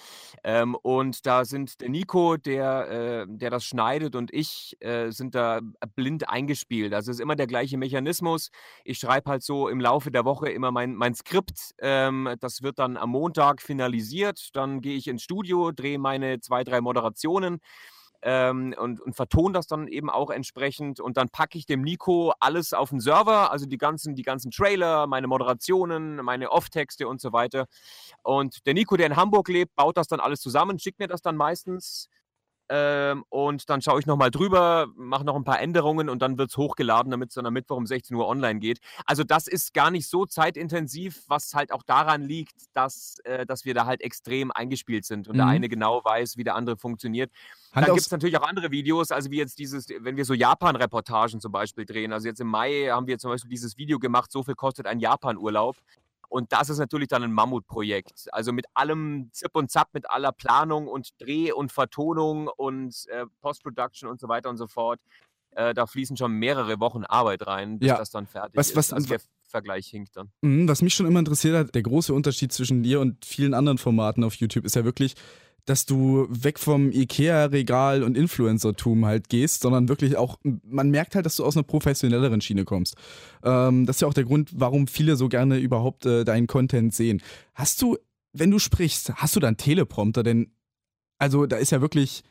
[0.45, 5.35] Ähm, und da sind der Nico, der, äh, der das schneidet, und ich äh, sind
[5.35, 5.61] da
[5.95, 6.92] blind eingespielt.
[6.92, 8.51] Also es ist immer der gleiche Mechanismus.
[8.85, 11.75] Ich schreibe halt so im Laufe der Woche immer mein, mein Skript.
[11.79, 14.51] Ähm, das wird dann am Montag finalisiert.
[14.53, 17.61] Dann gehe ich ins Studio, drehe meine zwei, drei Moderationen
[18.22, 22.33] ähm, und, und vertone das dann eben auch entsprechend und dann packe ich dem Nico
[22.40, 27.20] alles auf den Server, also die ganzen, die ganzen Trailer, meine Moderationen, meine Off-Texte und
[27.20, 27.66] so weiter.
[28.22, 31.22] Und der Nico, der in Hamburg lebt, baut das dann alles zusammen, schickt mir das
[31.22, 32.09] dann meistens.
[32.68, 36.50] Ähm, und dann schaue ich nochmal drüber, mache noch ein paar Änderungen und dann wird
[36.50, 38.81] es hochgeladen, damit es dann am Mittwoch um 16 Uhr online geht.
[39.05, 43.64] Also das ist gar nicht so zeitintensiv, was halt auch daran liegt, dass, äh, dass
[43.64, 45.52] wir da halt extrem eingespielt sind und der Mhm.
[45.52, 47.31] eine genau weiß, wie der andere funktioniert.
[47.72, 50.35] Hand Dann gibt es natürlich auch andere Videos, also wie jetzt dieses, wenn wir so
[50.35, 52.12] Japan-Reportagen zum Beispiel drehen.
[52.12, 54.98] Also jetzt im Mai haben wir zum Beispiel dieses Video gemacht, so viel kostet ein
[54.98, 55.76] Japan-Urlaub.
[56.37, 58.29] Und das ist natürlich dann ein Mammutprojekt.
[58.33, 63.25] Also mit allem Zip und Zap, mit aller Planung und Dreh und Vertonung und äh,
[63.40, 65.01] Post-Production und so weiter und so fort.
[65.53, 67.96] Äh, da fließen schon mehrere Wochen Arbeit rein, bis Ja.
[67.96, 68.92] das dann fertig Was- was- ist.
[68.92, 70.31] Also der Vergleich hinkt dann.
[70.42, 73.79] Mhm, Was mich schon immer interessiert hat, der große Unterschied zwischen dir und vielen anderen
[73.79, 75.14] Formaten auf YouTube ist ja wirklich,
[75.66, 81.26] dass du weg vom Ikea-Regal und Influencertum halt gehst, sondern wirklich auch, man merkt halt,
[81.26, 82.96] dass du aus einer professionelleren Schiene kommst.
[83.42, 86.94] Ähm, das ist ja auch der Grund, warum viele so gerne überhaupt äh, deinen Content
[86.94, 87.20] sehen.
[87.55, 87.98] Hast du,
[88.33, 90.22] wenn du sprichst, hast du dann Teleprompter?
[90.22, 90.52] Denn,
[91.18, 92.22] also da ist ja wirklich.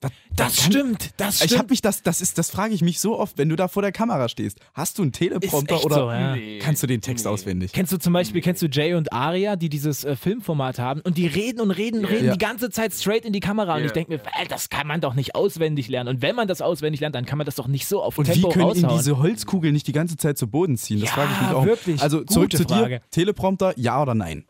[0.00, 1.58] Da, da Das kann- stimmt, das Ich stimmt.
[1.58, 3.82] habe mich das, das ist, das frage ich mich so oft, wenn du da vor
[3.82, 4.60] der Kamera stehst.
[4.72, 6.36] Hast du einen Teleprompter oder so, ja.
[6.60, 7.30] kannst du den Text Nee.
[7.32, 7.72] auswendig?
[7.72, 11.16] Kennst du zum Beispiel, kennst du Jay und Aria, die dieses äh, Filmformat haben und
[11.18, 12.10] die reden und reden und Ja.
[12.10, 12.32] reden Ja.
[12.34, 13.86] die ganze Zeit straight in die Kamera und Ja.
[13.86, 16.62] ich denke mir, ey, das kann man doch nicht auswendig lernen und wenn man das
[16.62, 18.84] auswendig lernt, dann kann man das doch nicht so auf Und Tempo wie können ihn
[18.84, 18.98] raushauen.
[18.98, 21.00] diese Holzkugeln nicht die ganze Zeit zu Boden ziehen?
[21.00, 21.64] Das Ja, frage ich mich auch.
[21.66, 22.00] wirklich.
[22.02, 22.74] Also zurück Gute zu dir.
[22.76, 23.00] Frage.
[23.10, 24.44] Teleprompter, ja oder nein?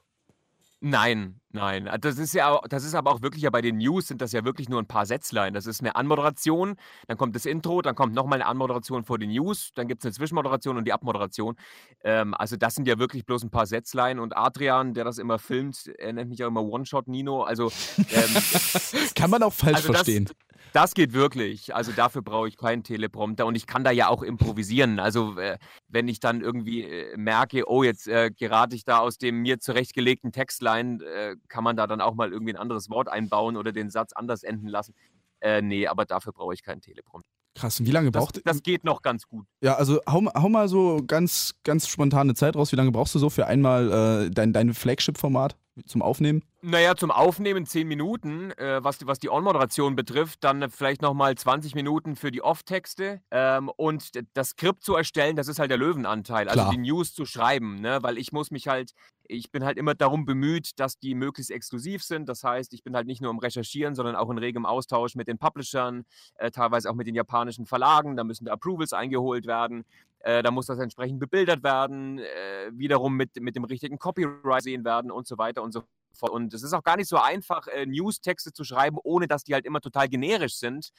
[0.80, 1.88] Nein, nein.
[1.88, 4.20] Ah, Das ist ja auch, das ist aber auch wirklich ja bei den News sind
[4.22, 5.52] das ja wirklich nur ein paar Sätzlein.
[5.52, 6.76] Das ist eine Anmoderation,
[7.08, 10.06] dann kommt das Intro, dann kommt nochmal eine Anmoderation vor den News, dann gibt es
[10.06, 11.56] eine Zwischenmoderation und die Abmoderation.
[12.04, 15.40] Ähm, also das sind ja wirklich bloß ein paar Sätzlein und Adrian, der das immer
[15.40, 17.42] filmt, er nennt mich ja immer One-Shot Nino.
[17.42, 18.36] Also, ähm,
[19.16, 20.28] Kann man auch falsch also das, verstehen.
[20.72, 21.74] Das geht wirklich.
[21.74, 25.00] Also dafür brauche ich keinen Teleprompter und ich kann da ja auch improvisieren.
[25.00, 29.18] Also äh, wenn ich dann irgendwie äh, merke, oh, jetzt äh, gerate ich da aus
[29.18, 33.08] dem mir zurechtgelegten Textline, äh, kann man da dann auch mal irgendwie ein anderes Wort
[33.08, 34.94] einbauen oder den Satz anders enden lassen.
[35.40, 37.30] Äh, nee, aber dafür brauche ich keinen Teleprompter.
[37.54, 39.46] Krass, und wie lange Das, braucht das geht noch ganz gut.
[39.60, 42.70] Ja, also hau, hau mal so ganz, ganz spontane Zeit raus.
[42.70, 46.42] Wie lange brauchst du so für einmal äh, dein, dein Flagship-Format zum Aufnehmen?
[46.60, 51.36] Naja, zum Aufnehmen 10 Minuten, äh, was, die- was die On-Moderation betrifft, dann vielleicht nochmal
[51.36, 55.78] 20 Minuten für die Off-Texte ähm, und das Skript zu erstellen, das ist halt der
[55.78, 56.72] Löwenanteil, also Klar.
[56.72, 57.98] die News zu schreiben, ne?
[58.02, 58.92] weil ich muss mich halt,
[59.28, 62.96] ich bin halt immer darum bemüht, dass die möglichst exklusiv sind, das heißt, ich bin
[62.96, 66.04] halt nicht nur im Recherchieren, sondern auch in regem Austausch mit den Publishern,
[66.38, 69.84] äh, teilweise auch mit den japanischen Verlagen, da müssen da Approvals eingeholt werden,
[70.20, 74.84] äh, da muss das entsprechend bebildert werden, äh, wiederum mit, mit dem richtigen Copyright sehen
[74.84, 75.82] werden und so weiter und so
[76.22, 79.54] Und es ist auch gar nicht so einfach, äh, News-Texte zu schreiben, ohne dass die
[79.54, 80.90] halt immer total generisch sind.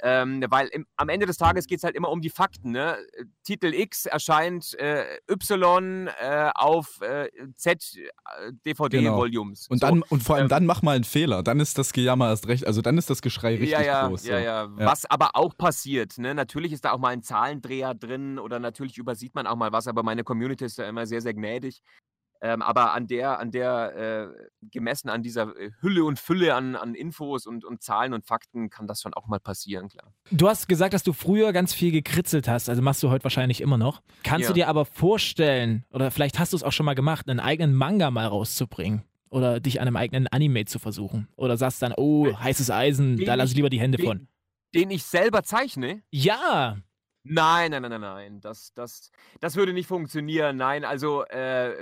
[0.00, 2.70] Ähm, weil im, am Ende des Tages geht es halt immer um die Fakten.
[2.70, 2.96] Ne?
[3.42, 9.68] Titel X erscheint äh, Y äh, auf äh, Z äh, DVD-Volumes.
[9.68, 9.92] Genau.
[9.92, 11.42] Und, so, und vor allem ähm, dann mach mal einen Fehler.
[11.42, 12.64] Dann ist das Gejammer erst recht.
[12.64, 14.26] Also dann ist das Geschrei richtig ja, ja, groß.
[14.26, 14.70] Ja, ja, ja.
[14.76, 16.16] Was aber auch passiert.
[16.18, 16.32] Ne?
[16.32, 19.88] Natürlich ist da auch mal ein Zahlendreher drin oder natürlich übersieht man auch mal was,
[19.88, 21.82] aber meine Community ist da immer sehr, sehr gnädig.
[22.40, 26.76] Ähm, aber an der, an der, äh, gemessen an dieser äh, Hülle und Fülle an,
[26.76, 30.12] an Infos und, und Zahlen und Fakten, kann das schon auch mal passieren, klar.
[30.30, 33.60] Du hast gesagt, dass du früher ganz viel gekritzelt hast, also machst du heute wahrscheinlich
[33.60, 34.02] immer noch.
[34.22, 34.48] Kannst ja.
[34.48, 37.74] du dir aber vorstellen, oder vielleicht hast du es auch schon mal gemacht, einen eigenen
[37.74, 39.02] Manga mal rauszubringen?
[39.30, 41.28] Oder dich an einem eigenen Anime zu versuchen?
[41.36, 44.06] Oder sagst dann, oh, äh, heißes Eisen, den da lass ich lieber die Hände den,
[44.06, 44.28] von?
[44.74, 46.02] Den ich selber zeichne?
[46.10, 46.78] Ja!
[47.24, 48.40] Nein, nein, nein, nein, nein.
[48.40, 50.56] Das, das, das würde nicht funktionieren.
[50.56, 51.74] Nein, also äh,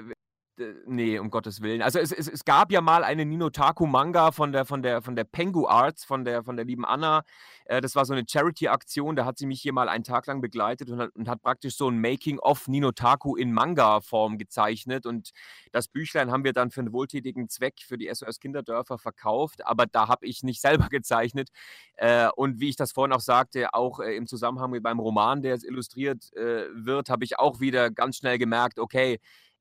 [0.86, 1.82] nee, um Gottes Willen.
[1.82, 5.24] Also es, es, es gab ja mal eine Ninotaku-Manga von der, von, der, von der
[5.24, 7.24] Pengu Arts, von der, von der lieben Anna.
[7.66, 10.40] Äh, das war so eine Charity-Aktion, da hat sie mich hier mal einen Tag lang
[10.40, 15.06] begleitet und hat, und hat praktisch so ein Making-of Ninotaku in Manga-Form gezeichnet.
[15.06, 15.30] Und
[15.72, 19.86] das Büchlein haben wir dann für einen wohltätigen Zweck für die SOS Kinderdörfer verkauft, aber
[19.86, 21.50] da habe ich nicht selber gezeichnet.
[21.96, 25.42] Äh, und wie ich das vorhin auch sagte, auch äh, im Zusammenhang mit meinem Roman,
[25.42, 29.18] der jetzt illustriert wird, habe ich auch wieder ganz schnell gemerkt, okay,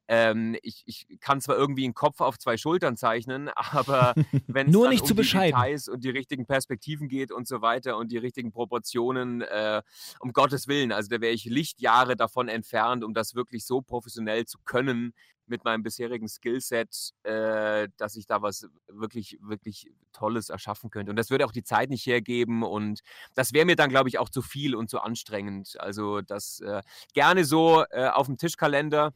[0.07, 4.13] ähm, ich, ich, kann zwar irgendwie einen Kopf auf zwei Schultern zeichnen, aber
[4.47, 8.17] wenn es um die Details und die richtigen Perspektiven geht und so weiter und die
[8.17, 9.81] richtigen Proportionen, äh,
[10.19, 14.45] um Gottes Willen, also da wäre ich Lichtjahre davon entfernt, um das wirklich so professionell
[14.45, 15.13] zu können
[15.47, 21.11] mit meinem bisherigen Skillset, äh, dass ich da was wirklich, wirklich Tolles erschaffen könnte.
[21.11, 23.01] Und das würde auch die Zeit nicht hergeben und
[23.35, 25.79] das wäre mir dann, glaube ich, auch zu viel und zu anstrengend.
[25.79, 26.81] Also das äh,
[27.13, 29.13] gerne so äh, auf dem Tischkalender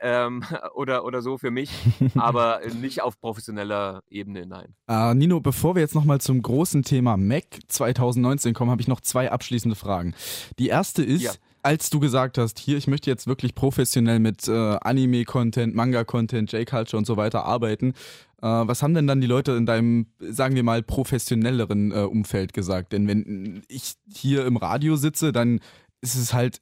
[0.00, 0.42] ähm,
[0.74, 1.70] oder, oder so für mich,
[2.14, 4.74] aber nicht auf professioneller Ebene, nein.
[4.90, 9.00] Uh, Nino, bevor wir jetzt nochmal zum großen Thema Mac 2019 kommen, habe ich noch
[9.00, 10.14] zwei abschließende Fragen.
[10.58, 11.32] Die erste ist, ja.
[11.62, 16.98] als du gesagt hast, hier, ich möchte jetzt wirklich professionell mit äh, Anime-Content, Manga-Content, J-Culture
[16.98, 17.94] und so weiter arbeiten,
[18.42, 22.52] äh, was haben denn dann die Leute in deinem, sagen wir mal, professionelleren äh, Umfeld
[22.52, 22.92] gesagt?
[22.92, 25.60] Denn wenn ich hier im Radio sitze, dann
[26.00, 26.60] ist es halt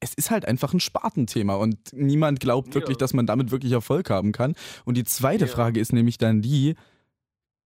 [0.00, 3.00] es ist halt einfach ein Spartenthema und niemand glaubt wirklich, ja.
[3.00, 4.54] dass man damit wirklich Erfolg haben kann.
[4.84, 5.50] Und die zweite ja.
[5.50, 6.74] Frage ist nämlich dann die,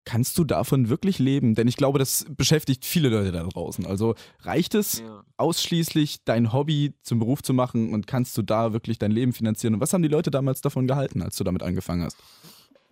[0.05, 1.55] kannst du davon wirklich leben?
[1.55, 3.85] Denn ich glaube, das beschäftigt viele Leute da draußen.
[3.85, 5.23] Also reicht es ja.
[5.37, 9.75] ausschließlich, dein Hobby zum Beruf zu machen und kannst du da wirklich dein Leben finanzieren?
[9.75, 12.17] Und was haben die Leute damals davon gehalten, als du damit angefangen hast?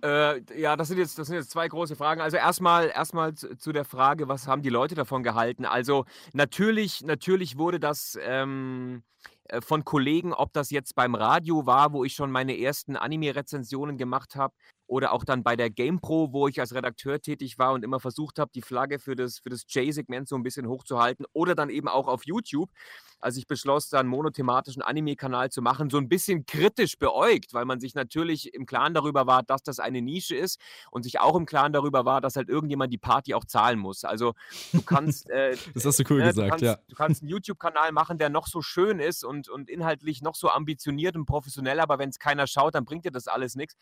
[0.03, 2.21] Äh, ja, das sind, jetzt, das sind jetzt zwei große Fragen.
[2.21, 5.65] Also erstmal erstmal zu, der Frage, was haben die Leute davon gehalten?
[5.65, 9.03] Also natürlich, natürlich wurde das ähm,
[9.45, 13.97] äh, von Kollegen, ob das jetzt beim Radio war, wo ich schon meine ersten Anime-Rezensionen
[13.97, 14.55] gemacht habe,
[14.91, 18.39] oder auch dann bei der GamePro, wo ich als Redakteur tätig war und immer versucht
[18.39, 21.87] habe, die Flagge für das, für das J-Segment so ein bisschen hochzuhalten oder dann eben
[21.87, 22.69] auch auf YouTube,
[23.21, 27.63] als ich beschloss, da einen monothematischen Anime-Kanal zu machen, so ein bisschen kritisch beäugt, weil
[27.63, 30.59] man sich natürlich im Klaren darüber war, dass das eine Nische ist
[30.91, 34.03] und sich auch im Klaren darüber war, dass halt irgendjemand die Party auch zahlen muss.
[34.03, 34.33] Also
[34.73, 35.29] du kannst...
[35.29, 36.77] Äh, das hast du cool äh, gesagt, du kannst, ja.
[36.89, 40.49] Du kannst einen YouTube-Kanal machen, der noch so schön ist und, und inhaltlich noch so
[40.49, 43.77] ambitioniert und professionell, aber wenn es keiner schaut, dann bringt dir das alles nichts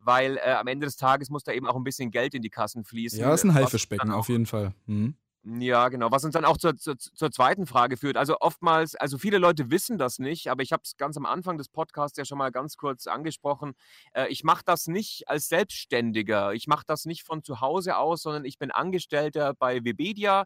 [0.00, 2.50] weil äh, am Ende des Tages muss da eben auch ein bisschen Geld in die
[2.50, 3.20] Kassen fließen.
[3.20, 4.74] Ja, ist ein Haifischbecken, auf jeden Fall.
[4.86, 5.14] Mhm.
[5.42, 6.10] Ja, genau.
[6.10, 8.18] Was uns dann auch zur, zur, zur, zweiten Frage führt.
[8.18, 11.56] Also oftmals, also viele Leute wissen das nicht, aber ich habe es ganz am Anfang
[11.56, 13.72] des Podcasts ja schon mal ganz kurz angesprochen.
[14.12, 16.52] Äh, ich mache das nicht als Selbstständiger.
[16.52, 20.44] Ich mache das nicht von zu Hause aus, sondern ich bin Angestellter bei Webedia.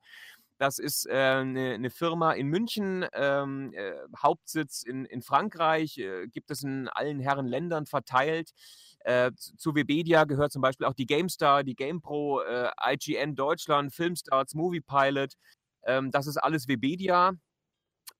[0.58, 6.28] Das ist äh, eine, eine, Firma in München, ähm, äh, Hauptsitz in, in Frankreich, äh,
[6.28, 8.52] gibt es in allen Herren Ländern verteilt.
[9.04, 14.54] Äh, zu Webedia gehört zum Beispiel auch die GameStar, die GamePro, äh, IGN Deutschland, Filmstarts,
[14.54, 15.34] Moviepilot.
[15.84, 17.32] Ähm, das ist alles Webedia.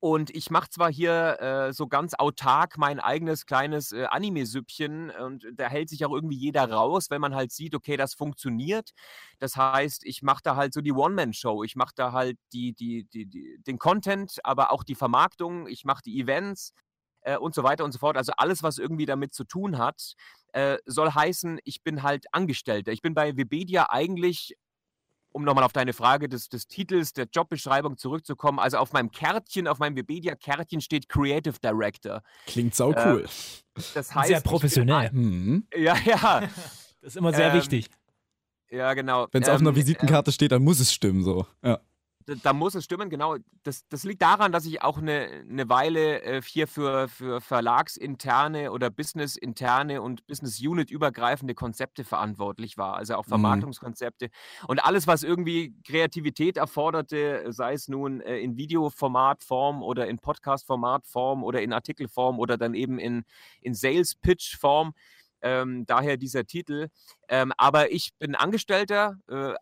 [0.01, 5.47] Und ich mache zwar hier äh, so ganz autark mein eigenes kleines äh, Anime-Süppchen und
[5.55, 8.91] da hält sich auch irgendwie jeder raus, wenn man halt sieht, okay, das funktioniert.
[9.39, 11.65] Das heißt, ich mache da halt so die One-Man-Show.
[11.65, 15.67] Ich mache da halt die, die, die, den Content, aber auch die Vermarktung.
[15.69, 16.75] Ich mache die Events
[17.25, 18.17] äh, und so weiter und so fort.
[18.17, 20.15] Also alles, was irgendwie damit zu tun hat,
[20.53, 22.93] äh, soll heißen, ich bin halt Angestellter.
[22.93, 24.57] Ich bin bei Webedia eigentlich
[25.35, 29.67] um nochmal auf deine Frage des, des, Titels, der Jobbeschreibung zurückzukommen, also auf meinem Kärtchen,
[29.67, 32.23] auf meinem Webedia-Kärtchen steht Creative Director.
[32.47, 33.25] Klingt sau äh, cool.
[33.25, 35.11] Äh, das heißt, sehr professionell.
[35.11, 35.67] Bin, mhm.
[35.77, 36.41] Ja, ja.
[37.01, 37.91] Das ist immer sehr ähm, wichtig.
[38.71, 39.27] Ja, genau.
[39.33, 41.47] Wenn es ähm, auf einer ähm, Visitenkarte ähm, steht, dann muss es stimmen so.
[41.65, 41.81] Ja.
[42.27, 43.37] Da, muss es stimmen, genau.
[43.63, 48.73] Das, das liegt daran, dass ich auch eine, eine Weile äh, hier für, für verlagsinterne
[48.73, 53.31] oder businessinterne und Business-Unit-übergreifende Konzepte verantwortlich war, also auch Mhm.
[53.31, 54.31] Vermarktungskonzepte.
[54.67, 61.45] Und alles, was irgendwie Kreativität erforderte, sei es nun äh, in Videoformatform oder in Podcast-Formatform
[61.45, 63.25] oder in Artikelform oder dann eben in,
[63.61, 64.95] in Sales-Pitch-Form,
[65.43, 66.89] ähm, daher dieser Titel.
[67.29, 69.19] Ähm, aber ich bin Angestellter.
[69.29, 69.55] Äh,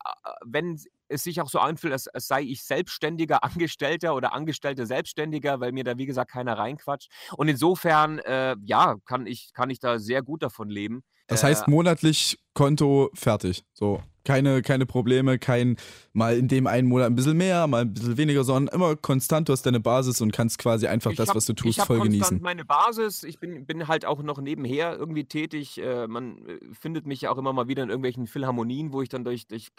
[0.44, 0.81] wenn
[1.12, 5.72] es sich auch so anfühlt, als, als sei ich selbstständiger Angestellter oder Angestellter Selbstständiger, weil
[5.72, 7.11] mir da, wie gesagt, keiner reinquatscht.
[7.37, 11.03] Und insofern, äh, ja, kann ich, kann ich da sehr gut davon leben.
[11.27, 13.64] Das Äh, heißt, monatlich Konto fertig.
[13.72, 14.03] So.
[14.25, 15.77] Keine, keine Probleme, kein
[16.13, 19.49] mal in dem einen Monat ein bisschen mehr, mal ein bisschen weniger, sondern immer konstant,
[19.49, 21.83] du hast deine Basis und kannst quasi einfach Ich das, hab- was du ich tust,
[21.87, 22.41] voll genießen.
[22.41, 23.23] meine Basis.
[23.25, 25.79] Ich bin, bin halt auch noch nebenher irgendwie tätig.
[25.81, 29.25] Äh, man äh, findet mich auch immer mal wieder in irgendwelchen Philharmonien, wo ich dann
[29.25, 29.71] durch, durch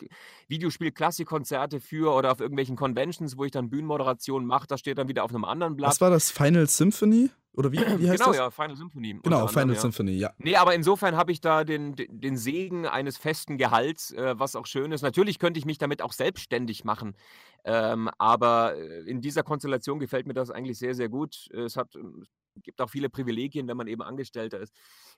[0.48, 4.68] Videospiel-Klassikkonzerte führe oder auf irgendwelchen Conventions, wo ich dann Bühnenmoderationen mache.
[4.68, 5.92] Das steht dann wieder auf einem anderen Blatt.
[5.92, 6.32] Was war das?
[6.32, 7.30] Final Symphony?
[7.56, 8.38] Oder wie, wie heißt genau, das?
[8.38, 9.20] ja, Final Symphony.
[9.22, 9.82] Genau, anderem, Final ja.
[9.82, 10.34] Symphony, ja.
[10.38, 14.66] Nee, aber insofern habe ich da den, den Segen eines festen Gehalts, äh, was auch
[14.66, 15.02] schön ist.
[15.02, 17.16] Natürlich könnte ich mich damit auch selbstständig machen,
[17.63, 21.50] ähm, aber äh, in dieser Konstellation gefällt mir das eigentlich sehr, sehr gut.
[21.52, 22.26] Es hat, ähm,
[22.62, 24.74] gibt auch viele Privilegien, wenn man eben Angestellter ist.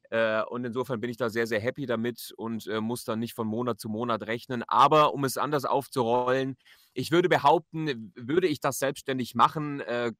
[0.09, 3.33] Äh, und insofern bin ich da sehr, sehr happy damit und äh, muss dann nicht
[3.33, 4.63] von Monat zu Monat rechnen.
[4.67, 6.55] Aber um es anders aufzurollen,
[6.93, 10.13] ich würde behaupten, würde ich das selbstständig machen, äh,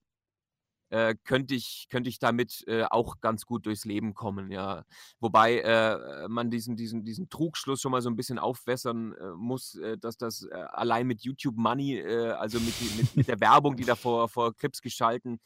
[0.89, 4.86] äh, könnte ich, könnte ich damit äh, auch ganz gut durchs Leben kommen, ja.
[5.19, 9.76] Wobei äh, man diesen, diesen, diesen Trugschluss schon mal so ein bisschen aufwässern äh, muss,
[9.76, 13.76] äh, dass das äh, allein mit YouTube Money, äh, also mit, mit, mit der Werbung,
[13.76, 15.39] die da vor, vor Clips geschalten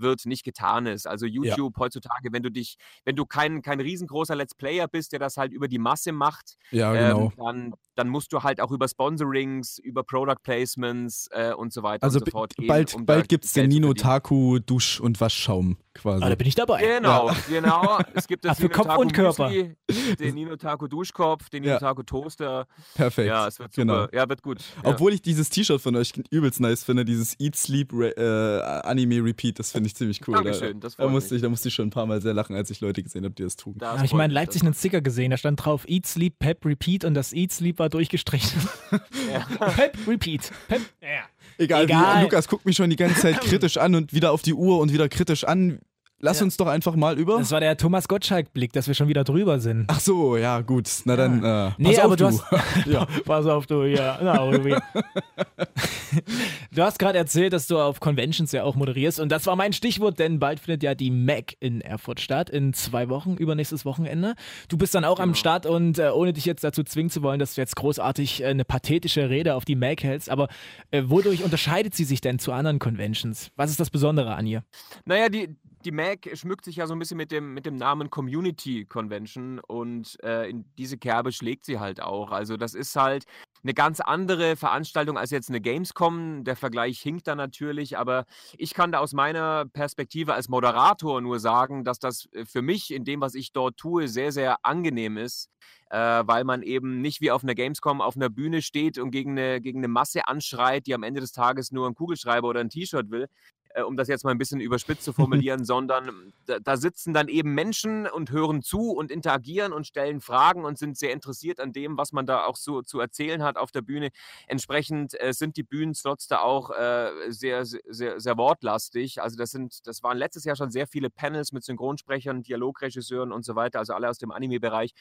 [0.00, 1.06] wird, nicht getan ist.
[1.06, 5.18] Also YouTube heutzutage, wenn du dich, wenn du kein, kein riesengroßer Let's Player bist, der
[5.18, 7.26] das halt über die Masse macht, Ja, genau.
[7.26, 11.82] ähm, dann, dann musst du halt auch über Sponsorings, über Product Placements äh, und so
[11.82, 12.66] weiter Also und so fort gehen.
[12.68, 13.94] bald, um bald gibt es den Nino.
[13.94, 16.24] Taku Dusch- und Waschschaum quasi.
[16.24, 16.80] Ah, da bin ich dabei.
[16.80, 17.98] Genau, genau.
[18.14, 19.48] Es gibt das für Nino Kopf und Körper.
[19.48, 19.76] Müsli,
[20.18, 21.78] den Nino Taku Duschkopf, den Nino Ja.
[21.78, 22.66] Taku Toaster.
[22.94, 23.28] Perfekt.
[23.28, 23.86] Ja, es wird super.
[23.86, 24.08] Genau.
[24.12, 24.58] Ja, wird gut.
[24.82, 24.90] Ja.
[24.90, 29.22] Obwohl ich dieses T-Shirt von euch übelst nice finde, dieses Eat Sleep Re äh, Anime
[29.24, 30.34] Repeat, das finde ich ziemlich cool.
[30.34, 32.56] Dankeschön, das da, da, musste ich, da musste ich schon ein paar Mal sehr lachen,
[32.56, 33.78] als ich Leute gesehen habe, die das trugen.
[33.78, 36.06] Das Habe ich freut mal in mich, Leipzig einen Sticker gesehen, da stand drauf Eat,
[36.06, 38.60] Sleep, Pep, Repeat und das Eat, Sleep war durchgestrichen.
[39.32, 39.40] Ja.
[39.40, 40.50] Pep, Repeat.
[40.68, 41.24] Pep, ja.
[41.58, 42.18] Egal, Egal.
[42.18, 44.78] Wie, Lukas guckt mich schon die ganze Zeit kritisch an und wieder auf die Uhr
[44.78, 45.80] und wieder kritisch an.
[46.20, 46.44] Lass Ja.
[46.44, 47.38] uns doch einfach mal über.
[47.38, 49.84] Das war der Thomas Gottschalk-Blick, dass wir schon wieder drüber sind.
[49.88, 50.88] Ach so, ja, gut.
[51.04, 52.30] Na dann, äh, Nee, pass aber auf, du du.
[52.50, 52.86] hast.
[52.86, 53.06] ja.
[53.24, 54.18] Pass auf, du, ja.
[54.22, 54.74] Na, Ruby.
[56.72, 59.20] du hast gerade erzählt, dass du auf Conventions ja auch moderierst.
[59.20, 62.50] Und das war mein Stichwort, denn bald findet ja die MAC in Erfurt statt.
[62.50, 64.34] In zwei Wochen, übernächstes Wochenende.
[64.68, 65.38] Du bist dann auch am Genau.
[65.38, 68.46] Start und äh, ohne dich jetzt dazu zwingen zu wollen, dass du jetzt großartig äh,
[68.46, 70.30] eine pathetische Rede auf die MAC hältst.
[70.30, 70.48] Aber
[70.90, 73.50] äh, wodurch unterscheidet sie sich denn zu anderen Conventions?
[73.56, 74.64] Was ist das Besondere an ihr?
[75.04, 78.10] Naja, die, die MAC schmückt sich ja so ein bisschen mit dem, mit dem Namen
[78.10, 82.30] Community Convention und äh, in diese Kerbe schlägt sie halt auch.
[82.30, 83.24] Also das ist halt
[83.62, 86.44] eine ganz andere Veranstaltung als jetzt eine Gamescom.
[86.44, 88.24] Der Vergleich hinkt da natürlich, aber
[88.56, 92.92] ich kann da aus meiner Perspektive als Moderator nur sagen, dass das äh, für mich
[92.92, 95.50] in dem, was ich dort tue, sehr, sehr angenehm ist.
[95.90, 99.38] Äh, weil man eben nicht wie auf einer Gamescom auf einer Bühne steht und gegen
[99.38, 102.68] eine, gegen eine Masse anschreit, die am Ende des Tages nur einen Kugelschreiber oder ein
[102.68, 103.26] T-Shirt will,
[103.74, 107.28] äh, um das jetzt mal ein bisschen überspitzt zu formulieren, sondern da, da sitzen dann
[107.28, 111.72] eben Menschen und hören zu und interagieren und stellen Fragen und sind sehr interessiert an
[111.72, 114.10] dem, was man da auch so zu erzählen hat auf der Bühne.
[114.46, 119.20] Entsprechend äh, sind die Bühnenslots da auch äh, sehr, sehr, sehr, wortlastig.
[119.20, 123.44] Also das sind, das waren letztes Jahr schon sehr viele Panels mit Synchronsprechern, Dialogregisseuren und
[123.44, 124.92] so weiter, also alle aus dem Anime-Bereich.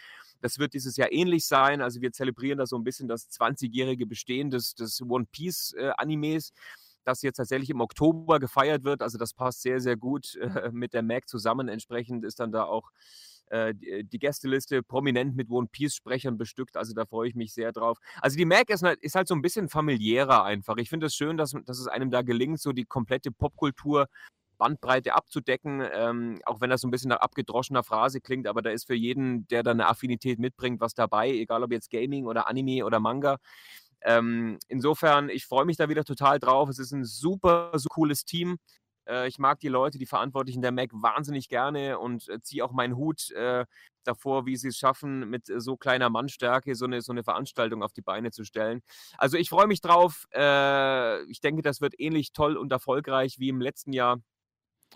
[0.41, 1.81] Das wird dieses Jahr ähnlich sein.
[1.81, 6.51] Also wir zelebrieren da so ein bisschen das 20-jährige Bestehen des, des One Piece-Animes
[7.07, 9.01] das jetzt tatsächlich im Oktober gefeiert wird.
[9.01, 11.67] Also das passt sehr, sehr gut äh, mit der Mac zusammen.
[11.67, 12.91] Entsprechend ist dann da auch
[13.49, 16.75] äh, die, Gästeliste prominent mit One Piece-Sprechern bestückt.
[16.77, 17.97] Also da freue ich mich sehr drauf.
[18.21, 20.77] Also die Mac ist, halt- ist halt so ein bisschen familiärer einfach.
[20.77, 24.07] Ich finde es schön, dass, dass es einem da gelingt, so die komplette Popkultur
[24.57, 28.71] Bandbreite abzudecken, ähm, auch wenn das so ein bisschen nach abgedroschener Phrase klingt, aber da
[28.71, 32.47] ist für jeden, der da eine Affinität mitbringt, was dabei, egal ob jetzt Gaming oder
[32.47, 33.37] Anime oder Manga.
[34.01, 36.69] Ähm, insofern, ich freue mich da wieder total drauf.
[36.69, 38.57] Es ist ein super, super cooles Team.
[39.07, 42.71] Äh, ich mag die Leute, die Verantwortlichen der Mac wahnsinnig gerne und äh, ziehe auch
[42.71, 43.65] meinen Hut äh,
[44.03, 47.93] davor, wie sie es schaffen, mit so kleiner Mannstärke so eine, so eine Veranstaltung auf
[47.93, 48.81] die Beine zu stellen.
[49.17, 50.27] Also ich freue mich drauf.
[50.33, 54.21] Äh, ich denke, das wird ähnlich toll und erfolgreich wie im letzten Jahr.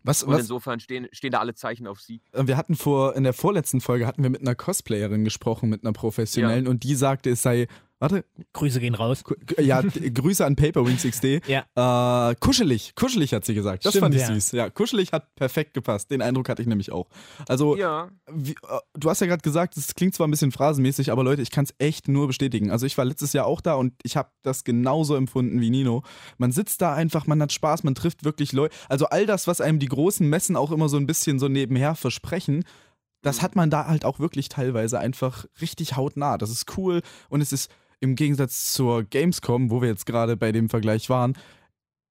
[0.04, 2.22] Was, Und was, insofern stehen, stehen da alle Zeichen auf sie.
[2.32, 5.84] Äh, Wir hatten vor, in der vorletzten Folge hatten wir mit einer Cosplayerin gesprochen, mit
[5.84, 7.68] einer professionellen, und die sagte, es sei
[8.02, 9.24] Warte, Grüße gehen raus.
[9.60, 11.42] Ja, Grüße an Paperwings XD.
[11.48, 12.30] Ja.
[12.32, 13.86] Äh, kuschelig, kuschelig hat sie gesagt.
[13.86, 14.28] Das Stimmt, fand ich ja.
[14.28, 14.52] süß.
[14.54, 16.10] Ja, kuschelig hat perfekt gepasst.
[16.10, 17.08] Den Eindruck hatte ich nämlich auch.
[17.48, 18.10] Also, Ja.
[18.32, 21.44] wie, äh, du hast ja gerade gesagt, es klingt zwar ein bisschen phrasenmäßig, aber Leute,
[21.44, 22.72] ich kann es echt nur bestätigen.
[22.72, 26.02] Also ich war letztes Jahr auch da und ich habe das genauso empfunden wie Nino.
[26.40, 28.76] Man sitzt da einfach, man hat Spaß, man trifft wirklich Leute.
[28.90, 31.94] Also all das, was einem die großen Messen auch immer so ein bisschen so nebenher
[31.94, 32.64] versprechen,
[33.22, 36.40] das hat man da halt auch wirklich teilweise einfach richtig hautnah.
[36.40, 37.70] Das ist cool und es ist
[38.02, 41.38] im Gegensatz zur Gamescom, wo wir jetzt gerade bei dem Vergleich waren,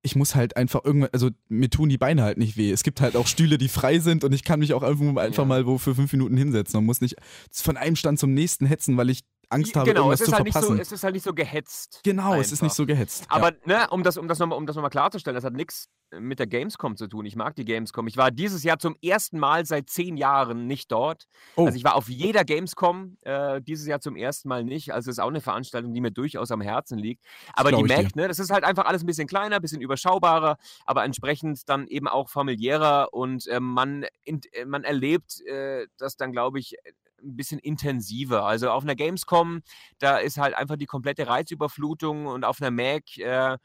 [0.03, 2.70] ich muss halt einfach irgendwann, also mir tun die Beine halt nicht weh.
[2.70, 5.43] Es gibt halt auch Stühle, die frei sind und ich kann mich auch einfach, einfach
[5.43, 5.45] Ja.
[5.45, 7.16] mal wo für fünf Minuten hinsetzen und muss nicht
[7.53, 9.20] von einem Stand zum nächsten hetzen, weil ich
[9.51, 10.80] Angst habe, genau, irgendwas es ist, zu halt nicht so, verpassen.
[10.80, 12.01] es ist halt nicht so gehetzt.
[12.05, 12.62] genau, es ist einfach.
[12.64, 13.24] nicht so gehetzt.
[13.28, 15.88] Aber ne, um das, um das nochmal um das noch mal klarzustellen, das hat nichts
[16.18, 17.24] mit der Gamescom zu tun.
[17.26, 18.07] Ich mag die Gamescom.
[18.07, 21.26] Ich war dieses Jahr zum ersten Mal seit zehn Jahren nicht dort.
[21.57, 21.66] Oh.
[21.66, 24.92] Also ich war auf jeder Gamescom, äh, dieses Jahr zum ersten Mal nicht.
[24.92, 27.24] Also es ist auch eine Veranstaltung, die mir durchaus am Herzen liegt.
[27.53, 30.57] Aber die Mac, ne, das ist halt einfach alles ein bisschen kleiner, ein bisschen überschaubarer,
[30.84, 36.16] aber entsprechend dann eben auch familiärer und äh, man, in, äh, man erlebt äh, das
[36.16, 36.74] dann, glaube ich,
[37.22, 38.44] ein bisschen intensiver.
[38.44, 39.62] Also auf einer Gamescom,
[39.98, 43.56] da ist halt einfach die komplette Reizüberflutung und auf einer Mac äh,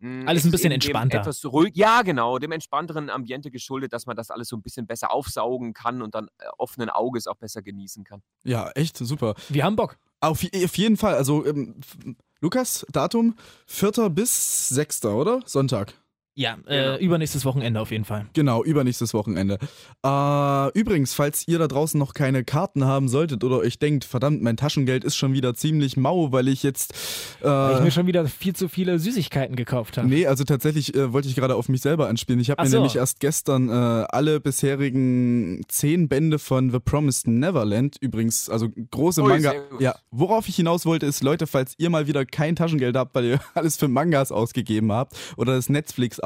[0.00, 1.18] mh, Alles ein bisschen entspannter.
[1.18, 4.86] Etwas ruhig, ja, genau, dem entspannteren Ambiente geschuldet, dass man das alles so ein bisschen
[4.86, 8.22] besser aufsaugen kann und dann äh, offenen Auges auch besser genießen kann.
[8.44, 9.34] ja, echt super.
[9.48, 9.98] Wir haben Bock.
[10.20, 11.80] Auf, auf jeden Fall, also ähm,
[12.40, 13.36] Lukas, Datum
[13.66, 14.10] 4.
[14.10, 15.04] bis 6.
[15.06, 15.40] oder?
[15.44, 15.94] Sonntag.
[16.38, 16.68] Ja, Genau.
[16.68, 18.26] äh, übernächstes Wochenende auf jeden Fall.
[18.32, 19.58] Genau, übernächstes Wochenende.
[20.06, 24.40] Äh, übrigens, falls ihr da draußen noch keine Karten haben solltet oder euch denkt, verdammt,
[24.40, 26.92] mein Taschengeld ist schon wieder ziemlich mau, weil ich jetzt.
[27.40, 30.06] Äh, Weil ich mir schon wieder viel zu viele Süßigkeiten gekauft habe.
[30.06, 32.38] Nee, also tatsächlich äh, wollte ich gerade auf mich selber anspielen.
[32.40, 32.76] Ich habe mir so.
[32.76, 39.22] nämlich erst gestern äh, alle bisherigen zehn Bände von The Promised Neverland, übrigens, also große
[39.22, 39.54] Ui, Manga.
[39.80, 43.24] Ja, worauf ich hinaus wollte, ist, Leute, falls ihr mal wieder kein Taschengeld habt, weil
[43.24, 45.68] ihr alles für Mangas ausgegeben habt oder das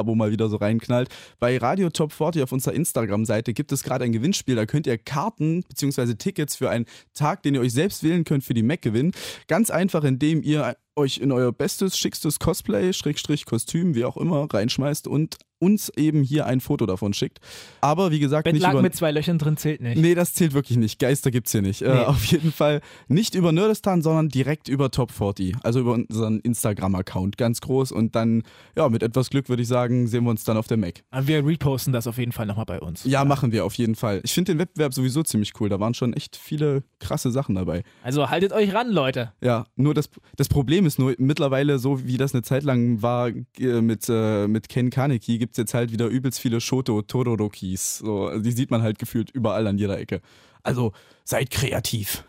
[0.02, 4.04] Netflix-Abo mal wieder so reinknallt, bei Radio Top 40 auf unserer Instagram-Seite gibt es gerade
[4.04, 4.56] ein Gewinnspiel.
[4.56, 6.14] Da könnt ihr Karten bzw.
[6.14, 9.12] Tickets für einen Tag, den ihr euch selbst wählen könnt, für die Mac gewinnen.
[9.48, 14.46] Ganz einfach, indem ihr euch in euer bestes, schickstes Cosplay, Schrägstrich Kostüm, wie auch immer,
[14.52, 17.38] reinschmeißt und uns eben hier ein Foto davon schickt.
[17.80, 18.82] Aber wie gesagt, nicht Bettlaken über...
[18.82, 19.96] mit zwei Löchern drin zählt nicht.
[19.96, 20.98] Nee, das zählt wirklich nicht.
[20.98, 21.82] Geister gibt's hier nicht.
[21.82, 21.86] Nee.
[21.86, 25.54] Äh, auf jeden Fall nicht über Nerdistan, sondern direkt über Top 40.
[25.62, 27.38] Also über unseren Instagram-Account.
[27.38, 27.92] Ganz groß.
[27.92, 28.42] Und dann,
[28.76, 31.04] ja, mit etwas Glück würde ich sagen, sehen wir uns dann auf der Mac.
[31.12, 33.04] Aber wir reposten das auf jeden Fall nochmal bei uns.
[33.04, 34.20] Ja, machen wir auf jeden Fall.
[34.24, 35.68] Ich finde den Wettbewerb sowieso ziemlich cool.
[35.68, 37.84] Da waren schon echt viele krasse Sachen dabei.
[38.02, 39.32] Also haltet euch ran, Leute.
[39.40, 43.28] Ja, nur das, das Problem ist nur, mittlerweile, so wie das eine Zeit lang war
[43.28, 47.98] äh, mit, äh, mit Ken Kaneki, gibt es jetzt halt wieder übelst viele Shoto Todorokis.
[47.98, 50.20] So, also die sieht man halt gefühlt überall an jeder Ecke.
[50.62, 50.92] Also
[51.24, 52.24] seid kreativ.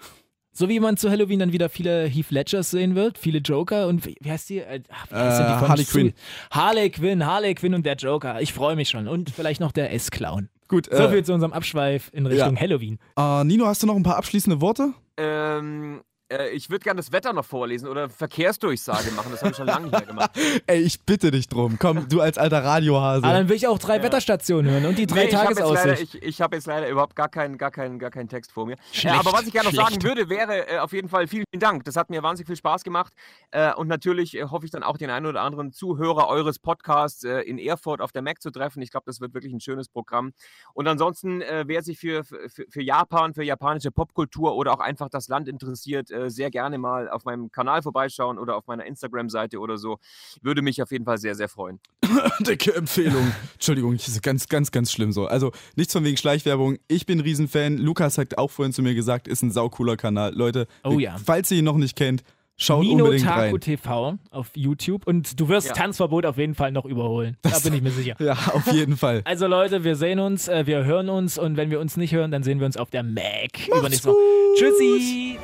[0.56, 4.06] So wie man zu Halloween dann wieder viele Heath Ledgers sehen wird, viele Joker und
[4.06, 4.60] wie, heißt die?
[4.60, 6.14] Äh, ach, wie heißt die Äh, von Harley Quinn.
[6.52, 8.40] Harley Quinn, Harley Quinn und der Joker.
[8.40, 9.08] Ich freue mich schon.
[9.08, 10.50] Und vielleicht noch der S-Clown.
[10.68, 13.00] Gut, So äh, viel zu unserem Abschweif in Richtung Halloween.
[13.18, 14.94] äh, Nino, hast du noch ein paar abschließende Worte?
[15.18, 16.02] Ähm,
[16.34, 19.32] äh, ich würde gerne das Wetter noch vorlesen oder Verkehrsdurchsage machen.
[19.32, 20.32] Das habe ich schon lange nicht mehr gemacht.
[20.68, 21.78] Ey, ich bitte dich drum.
[21.80, 23.24] Komm, du als alter Radiohase.
[23.26, 25.60] Aber dann will ich auch drei Wetterstationen hören und die drei Nee, ich habe jetzt,
[25.60, 26.16] leider- Tagesaussicht.
[26.16, 28.74] ich, ich hab jetzt leider überhaupt gar keinen, gar keinen, gar keinen Text vor mir.
[28.74, 31.46] Äh, Schlecht, aber was ich gerne noch sagen würde, wäre äh, auf jeden Fall vielen,
[31.52, 31.86] vielen Dank.
[31.86, 33.14] Das hat mir wahnsinnig viel Spaß gemacht.
[33.52, 37.24] Äh, und natürlich äh, hoffe ich dann auch den einen oder anderen Zuhörer eures Podcasts
[37.24, 38.82] äh, in Erfurt auf der Mac zu treffen.
[38.82, 40.34] Ich glaube, das wird wirklich ein schönes Programm.
[40.74, 45.10] Und ansonsten, äh, wer sich für, für, für Japan, für japanische Popkultur oder auch einfach
[45.10, 49.60] das Land interessiert, äh, sehr gerne mal auf meinem Kanal vorbeischauen oder auf meiner Instagram-Seite
[49.60, 49.98] oder so.
[50.42, 51.80] Würde mich auf jeden Fall sehr, sehr freuen.
[52.40, 53.32] Dicke Empfehlung.
[53.54, 55.26] Entschuldigung, das ist ganz, ganz, ganz schlimm so.
[55.28, 56.78] Also nichts von wegen Schleichwerbung.
[56.88, 57.78] Ich bin Riesenfan.
[57.78, 60.34] Lukas hat auch vorhin zu mir gesagt, ist ein saucooler Kanal.
[60.34, 61.18] Leute, Oh ja.
[61.24, 62.24] falls ihr ihn noch nicht kennt,
[62.58, 63.60] schaut Nino unbedingt Taku rein.
[63.60, 65.74] TV auf YouTube und du wirst Ja.
[65.74, 67.38] Tanzverbot auf jeden Fall noch überholen.
[67.42, 68.16] Da bin ich mir sicher.
[68.20, 69.22] Ja, auf jeden Fall.
[69.26, 72.32] Also Leute, wir sehen uns, äh, wir hören uns und wenn wir uns nicht hören,
[72.32, 73.68] dann sehen wir uns auf der Mac.
[73.68, 74.18] Übernächste Woche.
[74.58, 75.38] Tschüssi!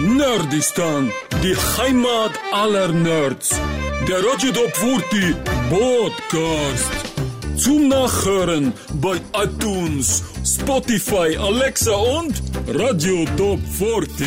[0.00, 1.10] Nerdistan,
[1.42, 3.58] die Heimat aller Nerds.
[4.08, 5.36] Der Radio Top 40
[5.70, 6.90] Podcast.
[7.56, 14.26] Zum Nachhören bei iTunes, Spotify, Alexa und Radio Top 40.